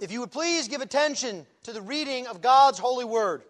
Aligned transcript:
If 0.00 0.12
you 0.12 0.20
would 0.20 0.30
please 0.30 0.68
give 0.68 0.82
attention 0.82 1.46
to 1.62 1.72
the 1.72 1.80
reading 1.80 2.26
of 2.26 2.42
God's 2.42 2.78
holy 2.78 3.04
word. 3.04 3.42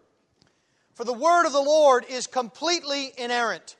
For 0.95 1.05
the 1.05 1.13
word 1.13 1.47
of 1.47 1.53
the 1.53 1.61
Lord 1.61 2.05
is 2.09 2.27
completely 2.27 3.13
inerrant. 3.19 3.77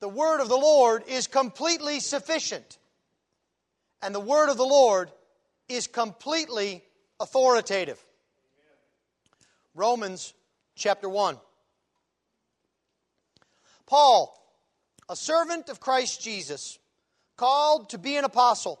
The 0.00 0.08
word 0.08 0.40
of 0.40 0.48
the 0.48 0.56
Lord 0.56 1.04
is 1.08 1.26
completely 1.26 2.00
sufficient. 2.00 2.78
And 4.02 4.14
the 4.14 4.20
word 4.20 4.50
of 4.50 4.56
the 4.56 4.66
Lord 4.66 5.10
is 5.68 5.86
completely 5.86 6.84
authoritative. 7.18 8.02
Romans 9.74 10.34
chapter 10.76 11.08
1. 11.08 11.38
Paul, 13.86 14.34
a 15.08 15.16
servant 15.16 15.70
of 15.70 15.80
Christ 15.80 16.22
Jesus, 16.22 16.78
called 17.36 17.90
to 17.90 17.98
be 17.98 18.16
an 18.16 18.24
apostle 18.24 18.80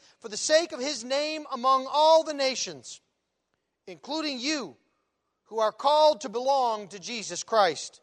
for 0.21 0.29
the 0.29 0.37
sake 0.37 0.71
of 0.71 0.79
his 0.79 1.03
name 1.03 1.45
among 1.51 1.87
all 1.91 2.23
the 2.23 2.33
nations, 2.33 3.01
including 3.87 4.39
you 4.39 4.77
who 5.45 5.59
are 5.59 5.71
called 5.71 6.21
to 6.21 6.29
belong 6.29 6.87
to 6.89 6.99
Jesus 6.99 7.43
Christ. 7.43 7.99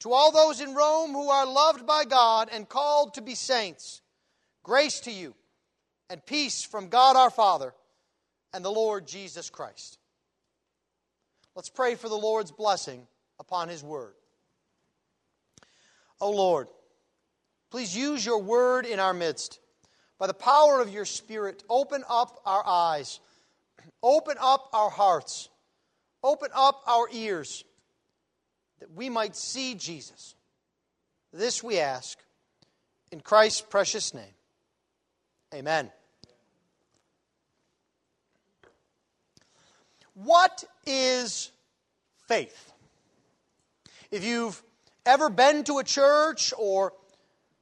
To 0.00 0.12
all 0.12 0.32
those 0.32 0.60
in 0.60 0.74
Rome 0.74 1.12
who 1.12 1.28
are 1.28 1.44
loved 1.44 1.86
by 1.86 2.04
God 2.04 2.48
and 2.50 2.66
called 2.66 3.14
to 3.14 3.22
be 3.22 3.34
saints, 3.34 4.00
grace 4.62 5.00
to 5.00 5.10
you 5.10 5.34
and 6.08 6.24
peace 6.24 6.64
from 6.64 6.88
God 6.88 7.16
our 7.16 7.28
Father 7.28 7.74
and 8.54 8.64
the 8.64 8.70
Lord 8.70 9.06
Jesus 9.06 9.50
Christ. 9.50 9.98
Let's 11.54 11.68
pray 11.68 11.96
for 11.96 12.08
the 12.08 12.14
Lord's 12.14 12.52
blessing 12.52 13.06
upon 13.38 13.68
his 13.68 13.82
word. 13.82 14.14
O 16.20 16.30
Lord, 16.30 16.68
please 17.70 17.96
use 17.96 18.24
your 18.24 18.38
word 18.38 18.86
in 18.86 19.00
our 19.00 19.14
midst 19.14 19.59
by 20.20 20.26
the 20.26 20.34
power 20.34 20.80
of 20.80 20.92
your 20.92 21.06
Spirit, 21.06 21.64
open 21.68 22.04
up 22.08 22.42
our 22.44 22.62
eyes, 22.64 23.20
open 24.02 24.36
up 24.38 24.68
our 24.74 24.90
hearts, 24.90 25.48
open 26.22 26.50
up 26.54 26.82
our 26.86 27.08
ears, 27.10 27.64
that 28.80 28.92
we 28.92 29.08
might 29.08 29.34
see 29.34 29.74
Jesus. 29.74 30.34
This 31.32 31.62
we 31.62 31.78
ask 31.78 32.18
in 33.10 33.20
Christ's 33.20 33.62
precious 33.62 34.12
name. 34.12 34.34
Amen. 35.54 35.90
What 40.12 40.64
is 40.84 41.50
faith? 42.28 42.72
If 44.10 44.22
you've 44.22 44.62
ever 45.06 45.30
been 45.30 45.64
to 45.64 45.78
a 45.78 45.84
church 45.84 46.52
or 46.58 46.92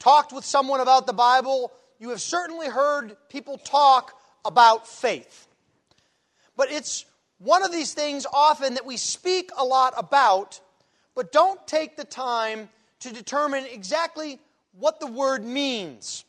talked 0.01 0.33
with 0.33 0.45
someone 0.45 0.81
about 0.81 1.07
the 1.07 1.13
Bible, 1.13 1.73
you 1.99 2.11
have 2.11 2.21
certainly 2.21 2.69
heard 2.69 3.17
people 3.29 3.59
talk 3.59 4.15
about 4.45 4.87
faith. 4.87 5.47
But 6.57 6.71
it's 6.71 7.05
one 7.39 7.65
of 7.65 7.73
these 7.73 7.95
things 7.95 8.27
often 8.33 8.75
that 8.75 8.87
we 8.87 8.97
speak 8.97 9.51
a 9.57 9.65
lot 9.65 9.95
about, 9.97 10.61
but 11.15 11.33
don't 11.33 11.65
take 11.67 11.97
the 11.97 12.05
time 12.05 12.69
to 13.01 13.13
determine 13.13 13.65
exactly 13.67 14.39
what 14.73 15.01
the 15.01 15.07
word 15.07 15.45
means. 15.45 16.25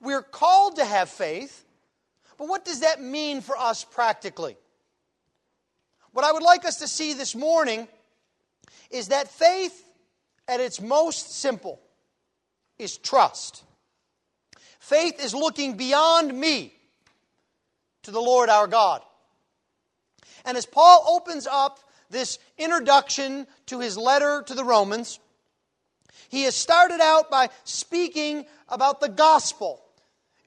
We're 0.00 0.22
called 0.22 0.76
to 0.76 0.84
have 0.84 1.08
faith, 1.08 1.64
but 2.38 2.48
what 2.48 2.64
does 2.64 2.80
that 2.80 3.00
mean 3.00 3.40
for 3.40 3.56
us 3.56 3.84
practically? 3.84 4.56
What 6.12 6.24
I 6.24 6.32
would 6.32 6.42
like 6.42 6.64
us 6.64 6.76
to 6.76 6.88
see 6.88 7.12
this 7.12 7.36
morning 7.36 7.86
is 8.90 9.08
that 9.08 9.28
faith, 9.28 9.84
at 10.48 10.58
its 10.58 10.80
most 10.80 11.38
simple, 11.38 11.80
is 12.78 12.96
trust. 12.96 13.62
Faith 14.90 15.24
is 15.24 15.32
looking 15.32 15.76
beyond 15.76 16.36
me 16.36 16.74
to 18.02 18.10
the 18.10 18.20
Lord 18.20 18.48
our 18.48 18.66
God. 18.66 19.02
And 20.44 20.56
as 20.56 20.66
Paul 20.66 21.04
opens 21.08 21.46
up 21.46 21.78
this 22.10 22.40
introduction 22.58 23.46
to 23.66 23.78
his 23.78 23.96
letter 23.96 24.42
to 24.48 24.52
the 24.52 24.64
Romans, 24.64 25.20
he 26.28 26.42
has 26.42 26.56
started 26.56 27.00
out 27.00 27.30
by 27.30 27.50
speaking 27.62 28.46
about 28.68 29.00
the 29.00 29.08
gospel. 29.08 29.80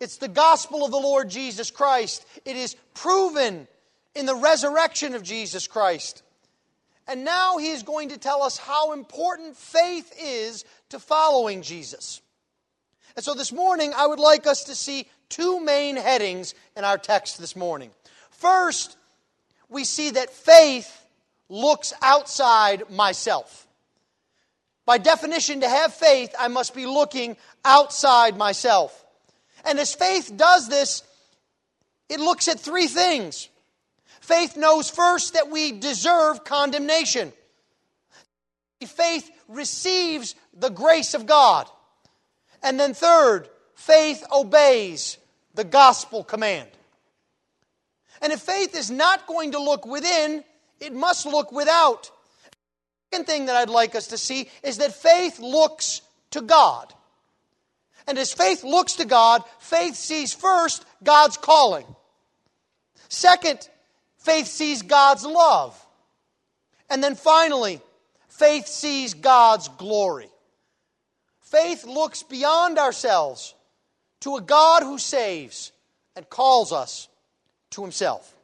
It's 0.02 0.18
the 0.18 0.28
gospel 0.28 0.84
of 0.84 0.92
the 0.92 0.98
Lord 0.98 1.30
Jesus 1.30 1.72
Christ. 1.72 2.26
It 2.44 2.58
is 2.58 2.76
proven 2.94 3.66
in 4.14 4.26
the 4.26 4.36
resurrection 4.36 5.16
of 5.16 5.24
Jesus 5.24 5.68
Christ. 5.68 6.22
And 7.08 7.24
now 7.24 7.60
he 7.60 7.70
is 7.70 7.84
going 7.84 8.10
to 8.10 8.18
tell 8.18 8.44
us 8.44 8.58
how 8.58 8.92
important 8.92 9.56
faith 9.56 10.14
is 10.22 10.66
to 10.90 11.00
following 11.00 11.62
Jesus. 11.62 12.20
And 13.16 13.24
so 13.24 13.34
this 13.34 13.52
morning, 13.52 13.94
I 13.96 14.08
would 14.08 14.20
like 14.20 14.48
us 14.48 14.66
to 14.66 14.76
see 14.76 15.08
two 15.30 15.60
main 15.60 15.96
headings 15.96 16.56
in 16.76 16.84
our 16.84 16.98
text 16.98 17.40
this 17.40 17.56
morning. 17.56 17.92
First, 18.32 18.98
we 19.70 19.84
see 19.84 20.12
that 20.12 20.32
faith 20.32 21.06
looks 21.50 21.94
outside 22.02 22.90
myself. 22.90 23.68
By 24.86 24.98
definition, 24.98 25.62
to 25.62 25.70
have 25.70 25.94
faith, 25.94 26.36
I 26.38 26.48
must 26.50 26.76
be 26.76 26.86
looking 26.86 27.38
outside 27.64 28.38
myself. 28.38 29.06
And 29.64 29.80
as 29.80 29.94
faith 29.94 30.32
does 30.36 30.68
this, 30.68 31.04
it 32.10 32.20
looks 32.20 32.48
at 32.48 32.60
three 32.60 32.88
things. 32.88 33.48
Faith 34.20 34.58
knows 34.58 34.90
first 34.90 35.34
that 35.34 35.50
we 35.50 35.72
deserve 35.72 36.44
condemnation. 36.44 37.32
Faith 38.86 39.30
receives 39.48 40.36
the 40.54 40.70
grace 40.70 41.14
of 41.14 41.26
God. 41.26 41.70
And 42.64 42.80
then, 42.80 42.94
third, 42.94 43.50
faith 43.76 44.24
obeys 44.32 45.18
the 45.54 45.66
gospel 45.66 46.24
command. 46.24 46.70
And 48.22 48.32
if 48.32 48.40
faith 48.40 48.74
is 48.76 48.90
not 48.90 49.28
going 49.28 49.52
to 49.52 49.60
look 49.60 49.86
within, 49.86 50.44
it 50.80 50.94
must 50.94 51.26
look 51.26 51.52
without. 51.52 52.04
The 53.12 53.18
second 53.18 53.28
thing 53.28 53.46
that 53.48 53.58
I'd 53.58 53.70
like 53.70 53.96
us 53.96 54.08
to 54.08 54.18
see 54.18 54.50
is 54.64 54.78
that 54.78 54.96
faith 54.96 55.40
looks 55.40 56.02
to 56.32 56.42
God. 56.42 56.94
And 58.08 58.18
as 58.18 58.34
faith 58.34 58.64
looks 58.64 58.94
to 58.94 59.06
God, 59.06 59.44
faith 59.60 59.96
sees 59.96 60.34
first 60.34 60.86
God's 61.04 61.38
calling. 61.38 61.86
Second, 63.10 63.68
faith 64.18 64.48
sees 64.48 64.82
God's 64.82 65.26
love. 65.26 65.80
And 66.90 67.04
then 67.04 67.16
finally, 67.16 67.82
faith 68.30 68.68
sees 68.68 69.14
God's 69.14 69.68
glory. 69.68 70.30
Faith 71.54 71.86
looks 71.86 72.24
beyond 72.24 72.80
ourselves 72.80 73.54
to 74.22 74.38
a 74.38 74.42
God 74.42 74.82
who 74.82 74.98
saves 74.98 75.72
and 76.16 76.28
calls 76.28 76.74
us 76.74 77.08
to 77.70 77.84
himself. 77.84 78.36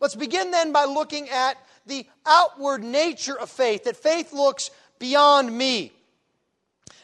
Let's 0.00 0.14
begin 0.14 0.50
then 0.50 0.72
by 0.72 0.86
looking 0.86 1.28
at 1.28 1.58
the 1.84 2.06
outward 2.24 2.82
nature 2.82 3.38
of 3.38 3.50
faith, 3.50 3.84
that 3.84 3.98
faith 3.98 4.32
looks 4.32 4.70
beyond 4.98 5.54
me. 5.54 5.92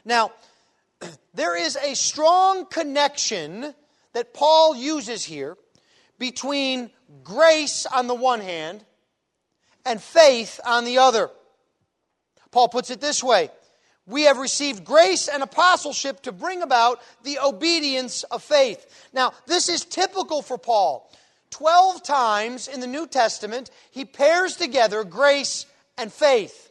Now, 0.06 0.32
there 1.34 1.58
is 1.58 1.76
a 1.76 1.94
strong 1.94 2.64
connection 2.64 3.74
that 4.14 4.32
Paul 4.32 4.74
uses 4.74 5.22
here 5.22 5.58
between 6.18 6.90
grace 7.22 7.84
on 7.84 8.06
the 8.06 8.14
one 8.14 8.40
hand 8.40 8.82
and 9.84 10.00
faith 10.00 10.58
on 10.64 10.86
the 10.86 10.98
other. 10.98 11.28
Paul 12.50 12.70
puts 12.70 12.88
it 12.88 13.02
this 13.02 13.22
way 13.22 13.50
we 14.06 14.22
have 14.22 14.38
received 14.38 14.84
grace 14.84 15.28
and 15.28 15.42
apostleship 15.42 16.22
to 16.22 16.32
bring 16.32 16.62
about 16.62 17.00
the 17.24 17.38
obedience 17.38 18.22
of 18.24 18.42
faith. 18.42 19.08
Now, 19.12 19.32
this 19.46 19.68
is 19.68 19.84
typical 19.84 20.42
for 20.42 20.58
Paul. 20.58 21.10
Twelve 21.50 22.02
times 22.02 22.68
in 22.68 22.80
the 22.80 22.86
New 22.86 23.06
Testament, 23.06 23.70
he 23.90 24.04
pairs 24.04 24.56
together 24.56 25.02
grace 25.04 25.66
and 25.98 26.12
faith. 26.12 26.70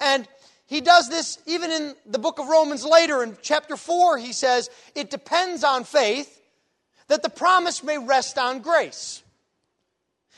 And 0.00 0.26
he 0.66 0.80
does 0.80 1.08
this 1.08 1.38
even 1.46 1.70
in 1.70 1.94
the 2.06 2.18
book 2.18 2.38
of 2.38 2.48
Romans 2.48 2.84
later. 2.84 3.22
In 3.22 3.36
chapter 3.40 3.76
4, 3.76 4.18
he 4.18 4.32
says, 4.32 4.68
It 4.94 5.10
depends 5.10 5.62
on 5.62 5.84
faith 5.84 6.40
that 7.08 7.22
the 7.22 7.28
promise 7.28 7.84
may 7.84 7.98
rest 7.98 8.36
on 8.36 8.60
grace. 8.60 9.22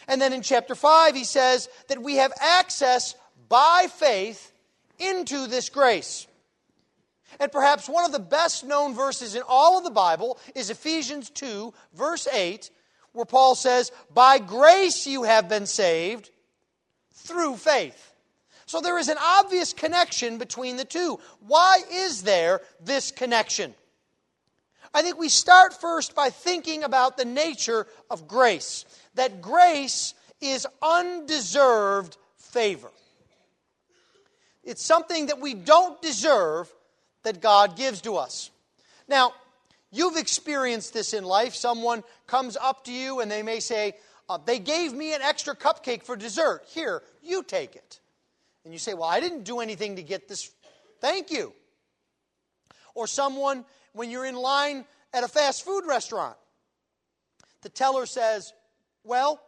And 0.06 0.20
then 0.20 0.32
in 0.32 0.42
chapter 0.42 0.74
5, 0.74 1.14
he 1.14 1.24
says 1.24 1.68
that 1.88 2.02
we 2.02 2.16
have 2.16 2.32
access 2.40 3.14
by 3.48 3.86
faith 3.90 4.52
into 4.98 5.46
this 5.46 5.68
grace. 5.68 6.26
And 7.40 7.52
perhaps 7.52 7.88
one 7.88 8.04
of 8.04 8.12
the 8.12 8.18
best 8.18 8.64
known 8.64 8.94
verses 8.94 9.34
in 9.34 9.42
all 9.46 9.78
of 9.78 9.84
the 9.84 9.90
Bible 9.90 10.38
is 10.54 10.70
Ephesians 10.70 11.30
2, 11.30 11.72
verse 11.94 12.26
8, 12.26 12.70
where 13.12 13.24
Paul 13.24 13.54
says, 13.54 13.92
By 14.12 14.38
grace 14.38 15.06
you 15.06 15.24
have 15.24 15.48
been 15.48 15.66
saved 15.66 16.30
through 17.12 17.56
faith. 17.56 18.12
So 18.66 18.80
there 18.80 18.98
is 18.98 19.08
an 19.08 19.16
obvious 19.18 19.72
connection 19.72 20.38
between 20.38 20.76
the 20.76 20.84
two. 20.84 21.18
Why 21.40 21.78
is 21.90 22.22
there 22.22 22.60
this 22.80 23.10
connection? 23.10 23.74
I 24.92 25.02
think 25.02 25.18
we 25.18 25.28
start 25.28 25.80
first 25.80 26.14
by 26.14 26.30
thinking 26.30 26.84
about 26.84 27.16
the 27.16 27.24
nature 27.24 27.86
of 28.10 28.28
grace. 28.28 28.84
That 29.14 29.40
grace 29.40 30.14
is 30.40 30.66
undeserved 30.82 32.16
favor. 32.36 32.90
It's 34.68 34.84
something 34.84 35.26
that 35.26 35.40
we 35.40 35.54
don't 35.54 36.00
deserve 36.02 36.70
that 37.22 37.40
God 37.40 37.74
gives 37.74 38.02
to 38.02 38.16
us. 38.16 38.50
Now, 39.08 39.32
you've 39.90 40.18
experienced 40.18 40.92
this 40.92 41.14
in 41.14 41.24
life. 41.24 41.54
Someone 41.54 42.04
comes 42.26 42.54
up 42.54 42.84
to 42.84 42.92
you 42.92 43.20
and 43.20 43.30
they 43.30 43.42
may 43.42 43.60
say, 43.60 43.94
uh, 44.28 44.36
They 44.44 44.58
gave 44.58 44.92
me 44.92 45.14
an 45.14 45.22
extra 45.22 45.56
cupcake 45.56 46.02
for 46.02 46.16
dessert. 46.16 46.64
Here, 46.68 47.02
you 47.22 47.42
take 47.42 47.76
it. 47.76 47.98
And 48.64 48.74
you 48.74 48.78
say, 48.78 48.92
Well, 48.92 49.08
I 49.08 49.20
didn't 49.20 49.44
do 49.44 49.60
anything 49.60 49.96
to 49.96 50.02
get 50.02 50.28
this. 50.28 50.50
Thank 51.00 51.30
you. 51.30 51.54
Or 52.94 53.06
someone, 53.06 53.64
when 53.94 54.10
you're 54.10 54.26
in 54.26 54.36
line 54.36 54.84
at 55.14 55.24
a 55.24 55.28
fast 55.28 55.64
food 55.64 55.86
restaurant, 55.86 56.36
the 57.62 57.70
teller 57.70 58.04
says, 58.04 58.52
Well, 59.02 59.40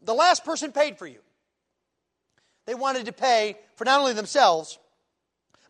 the 0.00 0.14
last 0.14 0.46
person 0.46 0.72
paid 0.72 0.96
for 0.96 1.06
you. 1.06 1.20
They 2.66 2.74
wanted 2.74 3.06
to 3.06 3.12
pay 3.12 3.56
for 3.76 3.84
not 3.84 4.00
only 4.00 4.12
themselves, 4.12 4.78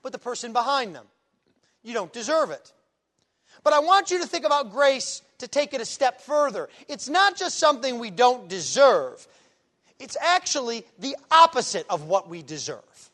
but 0.02 0.12
the 0.12 0.18
person 0.18 0.52
behind 0.52 0.94
them. 0.94 1.04
You 1.82 1.94
don't 1.94 2.12
deserve 2.12 2.50
it. 2.50 2.72
But 3.62 3.72
I 3.72 3.80
want 3.80 4.10
you 4.10 4.20
to 4.20 4.26
think 4.26 4.44
about 4.44 4.72
grace 4.72 5.22
to 5.38 5.48
take 5.48 5.74
it 5.74 5.80
a 5.80 5.84
step 5.84 6.20
further. 6.20 6.68
It's 6.88 7.08
not 7.08 7.36
just 7.36 7.58
something 7.58 7.98
we 7.98 8.10
don't 8.10 8.48
deserve, 8.48 9.26
it's 9.98 10.16
actually 10.20 10.84
the 10.98 11.16
opposite 11.30 11.86
of 11.88 12.04
what 12.04 12.28
we 12.28 12.42
deserve. 12.42 13.10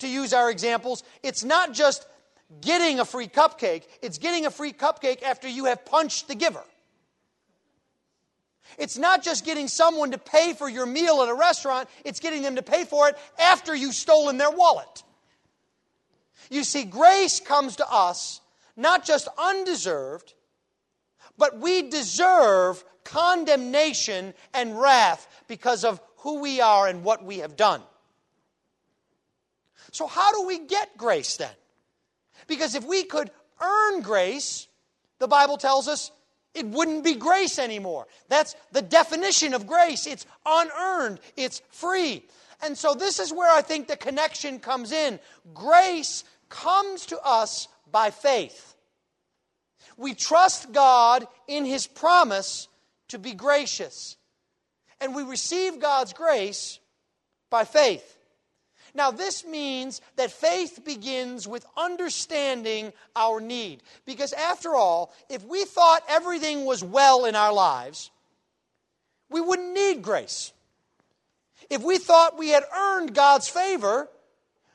To 0.00 0.08
use 0.08 0.32
our 0.32 0.50
examples, 0.50 1.02
it's 1.22 1.44
not 1.44 1.72
just 1.72 2.06
getting 2.60 3.00
a 3.00 3.04
free 3.04 3.28
cupcake, 3.28 3.82
it's 4.02 4.18
getting 4.18 4.46
a 4.46 4.50
free 4.50 4.72
cupcake 4.72 5.22
after 5.22 5.48
you 5.48 5.66
have 5.66 5.84
punched 5.84 6.28
the 6.28 6.34
giver. 6.34 6.64
It's 8.78 8.98
not 8.98 9.22
just 9.22 9.44
getting 9.44 9.68
someone 9.68 10.12
to 10.12 10.18
pay 10.18 10.52
for 10.52 10.68
your 10.68 10.86
meal 10.86 11.22
at 11.22 11.28
a 11.28 11.34
restaurant, 11.34 11.88
it's 12.04 12.20
getting 12.20 12.42
them 12.42 12.56
to 12.56 12.62
pay 12.62 12.84
for 12.84 13.08
it 13.08 13.16
after 13.38 13.74
you've 13.74 13.94
stolen 13.94 14.38
their 14.38 14.50
wallet. 14.50 15.02
You 16.50 16.64
see, 16.64 16.84
grace 16.84 17.40
comes 17.40 17.76
to 17.76 17.86
us 17.90 18.40
not 18.76 19.04
just 19.04 19.28
undeserved, 19.38 20.34
but 21.36 21.58
we 21.58 21.88
deserve 21.88 22.82
condemnation 23.04 24.34
and 24.54 24.80
wrath 24.80 25.26
because 25.48 25.84
of 25.84 26.00
who 26.18 26.40
we 26.40 26.60
are 26.60 26.86
and 26.86 27.04
what 27.04 27.24
we 27.24 27.38
have 27.38 27.56
done. 27.56 27.82
So, 29.92 30.06
how 30.06 30.32
do 30.32 30.46
we 30.46 30.58
get 30.58 30.96
grace 30.96 31.36
then? 31.36 31.52
Because 32.46 32.74
if 32.74 32.84
we 32.84 33.04
could 33.04 33.30
earn 33.60 34.02
grace, 34.02 34.68
the 35.18 35.28
Bible 35.28 35.56
tells 35.56 35.88
us 35.88 36.10
it 36.54 36.66
wouldn't 36.66 37.04
be 37.04 37.14
grace 37.14 37.58
anymore. 37.58 38.06
That's 38.28 38.56
the 38.72 38.82
definition 38.82 39.54
of 39.54 39.66
grace. 39.66 40.06
It's 40.06 40.26
unearned, 40.44 41.20
it's 41.36 41.62
free. 41.70 42.24
And 42.62 42.76
so, 42.76 42.94
this 42.94 43.18
is 43.18 43.32
where 43.32 43.50
I 43.50 43.62
think 43.62 43.88
the 43.88 43.96
connection 43.96 44.58
comes 44.58 44.92
in. 44.92 45.18
Grace 45.54 46.24
comes 46.48 47.06
to 47.06 47.18
us 47.20 47.68
by 47.90 48.10
faith. 48.10 48.74
We 49.96 50.14
trust 50.14 50.72
God 50.72 51.26
in 51.48 51.64
His 51.64 51.86
promise 51.86 52.68
to 53.08 53.18
be 53.18 53.32
gracious. 53.32 54.16
And 55.00 55.14
we 55.14 55.22
receive 55.22 55.80
God's 55.80 56.12
grace 56.12 56.78
by 57.48 57.64
faith. 57.64 58.18
Now, 58.94 59.10
this 59.10 59.44
means 59.44 60.00
that 60.16 60.30
faith 60.30 60.84
begins 60.84 61.46
with 61.46 61.64
understanding 61.76 62.92
our 63.14 63.40
need. 63.40 63.82
Because, 64.04 64.32
after 64.32 64.74
all, 64.74 65.12
if 65.28 65.44
we 65.44 65.64
thought 65.64 66.02
everything 66.08 66.64
was 66.64 66.82
well 66.82 67.24
in 67.24 67.36
our 67.36 67.52
lives, 67.52 68.10
we 69.28 69.40
wouldn't 69.40 69.72
need 69.72 70.02
grace. 70.02 70.52
If 71.68 71.82
we 71.82 71.98
thought 71.98 72.38
we 72.38 72.48
had 72.48 72.64
earned 72.76 73.14
God's 73.14 73.48
favor, 73.48 74.08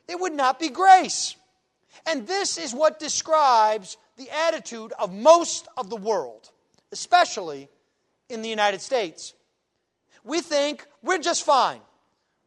it 0.07 0.19
would 0.19 0.33
not 0.33 0.59
be 0.59 0.69
grace. 0.69 1.35
And 2.05 2.27
this 2.27 2.57
is 2.57 2.73
what 2.73 2.99
describes 2.99 3.97
the 4.17 4.29
attitude 4.29 4.93
of 4.97 5.13
most 5.13 5.67
of 5.77 5.89
the 5.89 5.95
world, 5.97 6.51
especially 6.91 7.67
in 8.29 8.41
the 8.41 8.49
United 8.49 8.81
States. 8.81 9.33
We 10.23 10.41
think 10.41 10.85
we're 11.03 11.19
just 11.19 11.43
fine. 11.43 11.81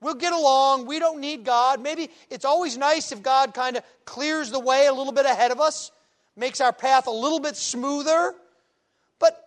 We'll 0.00 0.14
get 0.14 0.32
along. 0.32 0.86
We 0.86 0.98
don't 0.98 1.20
need 1.20 1.44
God. 1.44 1.80
Maybe 1.80 2.10
it's 2.30 2.44
always 2.44 2.76
nice 2.76 3.10
if 3.10 3.22
God 3.22 3.52
kind 3.52 3.76
of 3.76 3.82
clears 4.04 4.50
the 4.50 4.60
way 4.60 4.86
a 4.86 4.92
little 4.92 5.12
bit 5.12 5.26
ahead 5.26 5.50
of 5.50 5.60
us, 5.60 5.90
makes 6.36 6.60
our 6.60 6.72
path 6.72 7.08
a 7.08 7.12
little 7.12 7.40
bit 7.40 7.56
smoother. 7.56 8.34
But 9.18 9.44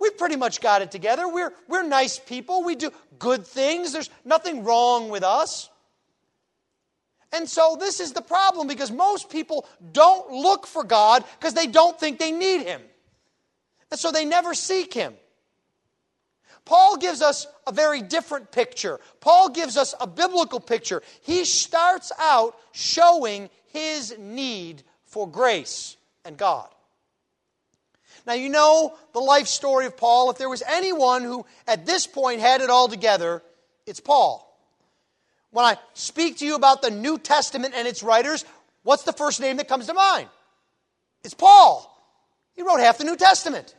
we've 0.00 0.16
pretty 0.16 0.36
much 0.36 0.62
got 0.62 0.80
it 0.80 0.90
together. 0.90 1.28
We're, 1.28 1.52
we're 1.68 1.82
nice 1.82 2.18
people. 2.18 2.64
We 2.64 2.76
do 2.76 2.90
good 3.18 3.46
things. 3.46 3.92
There's 3.92 4.10
nothing 4.24 4.64
wrong 4.64 5.10
with 5.10 5.22
us. 5.22 5.68
And 7.34 7.48
so 7.48 7.76
this 7.78 8.00
is 8.00 8.12
the 8.12 8.22
problem 8.22 8.68
because 8.68 8.90
most 8.92 9.28
people 9.28 9.66
don't 9.92 10.30
look 10.30 10.66
for 10.66 10.84
God 10.84 11.24
because 11.38 11.52
they 11.52 11.66
don't 11.66 11.98
think 11.98 12.18
they 12.18 12.30
need 12.30 12.62
Him. 12.62 12.80
And 13.90 13.98
so 14.00 14.12
they 14.12 14.24
never 14.24 14.54
seek 14.54 14.94
Him. 14.94 15.14
Paul 16.64 16.96
gives 16.96 17.20
us 17.20 17.46
a 17.66 17.72
very 17.72 18.00
different 18.00 18.50
picture. 18.50 18.98
Paul 19.20 19.50
gives 19.50 19.76
us 19.76 19.94
a 20.00 20.06
biblical 20.06 20.60
picture. 20.60 21.02
He 21.22 21.44
starts 21.44 22.10
out 22.18 22.56
showing 22.72 23.50
his 23.72 24.16
need 24.18 24.82
for 25.04 25.28
grace 25.28 25.96
and 26.24 26.36
God. 26.36 26.68
Now, 28.26 28.32
you 28.32 28.48
know 28.48 28.96
the 29.12 29.20
life 29.20 29.46
story 29.46 29.84
of 29.84 29.96
Paul. 29.96 30.30
If 30.30 30.38
there 30.38 30.48
was 30.48 30.62
anyone 30.66 31.22
who 31.22 31.44
at 31.66 31.84
this 31.84 32.06
point 32.06 32.40
had 32.40 32.62
it 32.62 32.70
all 32.70 32.88
together, 32.88 33.42
it's 33.86 34.00
Paul. 34.00 34.40
When 35.50 35.66
I 35.66 35.76
speak 35.92 36.38
to 36.38 36.46
you 36.46 36.56
about 36.56 36.80
the 36.80 36.90
New 36.90 37.18
Testament 37.18 37.74
and 37.76 37.86
its 37.86 38.02
writers, 38.02 38.44
what's 38.82 39.02
the 39.02 39.12
first 39.12 39.40
name 39.40 39.58
that 39.58 39.68
comes 39.68 39.86
to 39.86 39.94
mind? 39.94 40.28
It's 41.22 41.34
Paul. 41.34 41.90
He 42.54 42.62
wrote 42.62 42.80
half 42.80 42.98
the 42.98 43.04
New 43.04 43.16
Testament. 43.16 43.74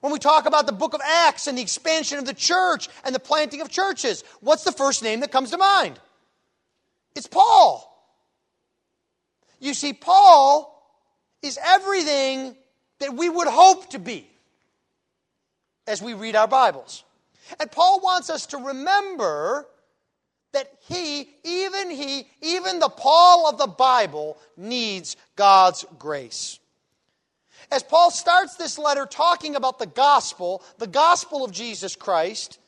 When 0.00 0.12
we 0.12 0.18
talk 0.18 0.46
about 0.46 0.66
the 0.66 0.72
book 0.72 0.94
of 0.94 1.00
Acts 1.04 1.46
and 1.46 1.58
the 1.58 1.62
expansion 1.62 2.18
of 2.18 2.24
the 2.24 2.34
church 2.34 2.88
and 3.04 3.14
the 3.14 3.20
planting 3.20 3.60
of 3.60 3.68
churches, 3.68 4.22
what's 4.40 4.64
the 4.64 4.72
first 4.72 5.02
name 5.02 5.20
that 5.20 5.32
comes 5.32 5.50
to 5.50 5.58
mind? 5.58 5.98
It's 7.16 7.26
Paul. 7.26 7.84
You 9.58 9.74
see, 9.74 9.92
Paul 9.92 10.74
is 11.42 11.58
everything 11.64 12.54
that 13.00 13.14
we 13.14 13.28
would 13.28 13.48
hope 13.48 13.90
to 13.90 13.98
be 13.98 14.28
as 15.86 16.02
we 16.02 16.14
read 16.14 16.36
our 16.36 16.48
Bibles. 16.48 17.02
And 17.58 17.70
Paul 17.70 18.00
wants 18.00 18.30
us 18.30 18.46
to 18.46 18.58
remember 18.58 19.66
that 20.52 20.70
he, 20.80 21.28
even 21.44 21.90
he, 21.90 22.28
even 22.40 22.78
the 22.78 22.88
Paul 22.88 23.48
of 23.48 23.58
the 23.58 23.66
Bible, 23.66 24.38
needs 24.56 25.16
God's 25.36 25.84
grace. 25.98 26.57
As 27.70 27.82
Paul 27.82 28.10
starts 28.10 28.56
this 28.56 28.78
letter 28.78 29.04
talking 29.06 29.54
about 29.54 29.78
the 29.78 29.86
gospel, 29.86 30.62
the 30.78 30.86
gospel 30.86 31.44
of 31.44 31.52
Jesus 31.52 31.96
Christ, 31.96 32.58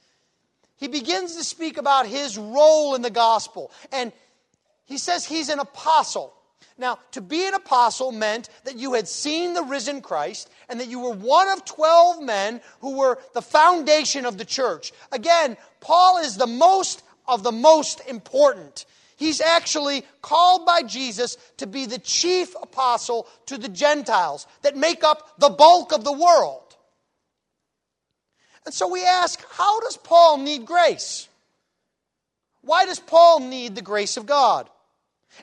he 0.76 0.88
begins 0.88 1.36
to 1.36 1.44
speak 1.44 1.78
about 1.78 2.06
his 2.06 2.36
role 2.36 2.94
in 2.94 3.02
the 3.02 3.10
gospel. 3.10 3.70
And 3.92 4.12
he 4.84 4.98
says 4.98 5.24
he's 5.24 5.48
an 5.48 5.58
apostle. 5.58 6.34
Now, 6.76 6.98
to 7.12 7.20
be 7.20 7.46
an 7.46 7.54
apostle 7.54 8.10
meant 8.10 8.48
that 8.64 8.76
you 8.76 8.94
had 8.94 9.06
seen 9.06 9.52
the 9.52 9.62
risen 9.62 10.00
Christ 10.00 10.50
and 10.68 10.80
that 10.80 10.88
you 10.88 10.98
were 10.98 11.12
one 11.12 11.48
of 11.50 11.64
12 11.66 12.22
men 12.22 12.62
who 12.80 12.96
were 12.96 13.18
the 13.34 13.42
foundation 13.42 14.24
of 14.24 14.38
the 14.38 14.46
church. 14.46 14.92
Again, 15.12 15.58
Paul 15.80 16.18
is 16.18 16.36
the 16.36 16.46
most 16.46 17.02
of 17.28 17.42
the 17.42 17.52
most 17.52 18.00
important. 18.08 18.86
He's 19.20 19.42
actually 19.42 20.02
called 20.22 20.64
by 20.64 20.80
Jesus 20.80 21.36
to 21.58 21.66
be 21.66 21.84
the 21.84 21.98
chief 21.98 22.54
apostle 22.62 23.28
to 23.46 23.58
the 23.58 23.68
Gentiles 23.68 24.46
that 24.62 24.78
make 24.78 25.04
up 25.04 25.38
the 25.38 25.50
bulk 25.50 25.92
of 25.92 26.04
the 26.04 26.12
world. 26.12 26.74
And 28.64 28.72
so 28.72 28.88
we 28.88 29.04
ask, 29.04 29.38
how 29.50 29.78
does 29.80 29.98
Paul 29.98 30.38
need 30.38 30.64
grace? 30.64 31.28
Why 32.62 32.86
does 32.86 32.98
Paul 32.98 33.40
need 33.40 33.74
the 33.74 33.82
grace 33.82 34.16
of 34.16 34.24
God? 34.24 34.70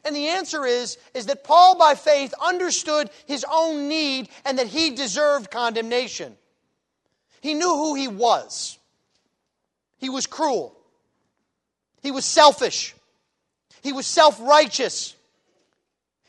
And 0.03 0.15
the 0.15 0.29
answer 0.29 0.65
is, 0.65 0.97
is 1.13 1.27
that 1.27 1.43
Paul, 1.43 1.77
by 1.77 1.93
faith, 1.93 2.33
understood 2.43 3.11
his 3.27 3.45
own 3.47 3.87
need 3.87 4.29
and 4.43 4.57
that 4.57 4.65
he 4.65 4.95
deserved 4.95 5.51
condemnation. 5.51 6.35
He 7.41 7.53
knew 7.53 7.75
who 7.75 7.93
he 7.93 8.07
was. 8.07 8.79
He 9.99 10.09
was 10.09 10.25
cruel. 10.25 10.75
He 12.01 12.09
was 12.09 12.25
selfish. 12.25 12.95
He 13.81 13.93
was 13.93 14.05
self 14.05 14.39
righteous. 14.39 15.15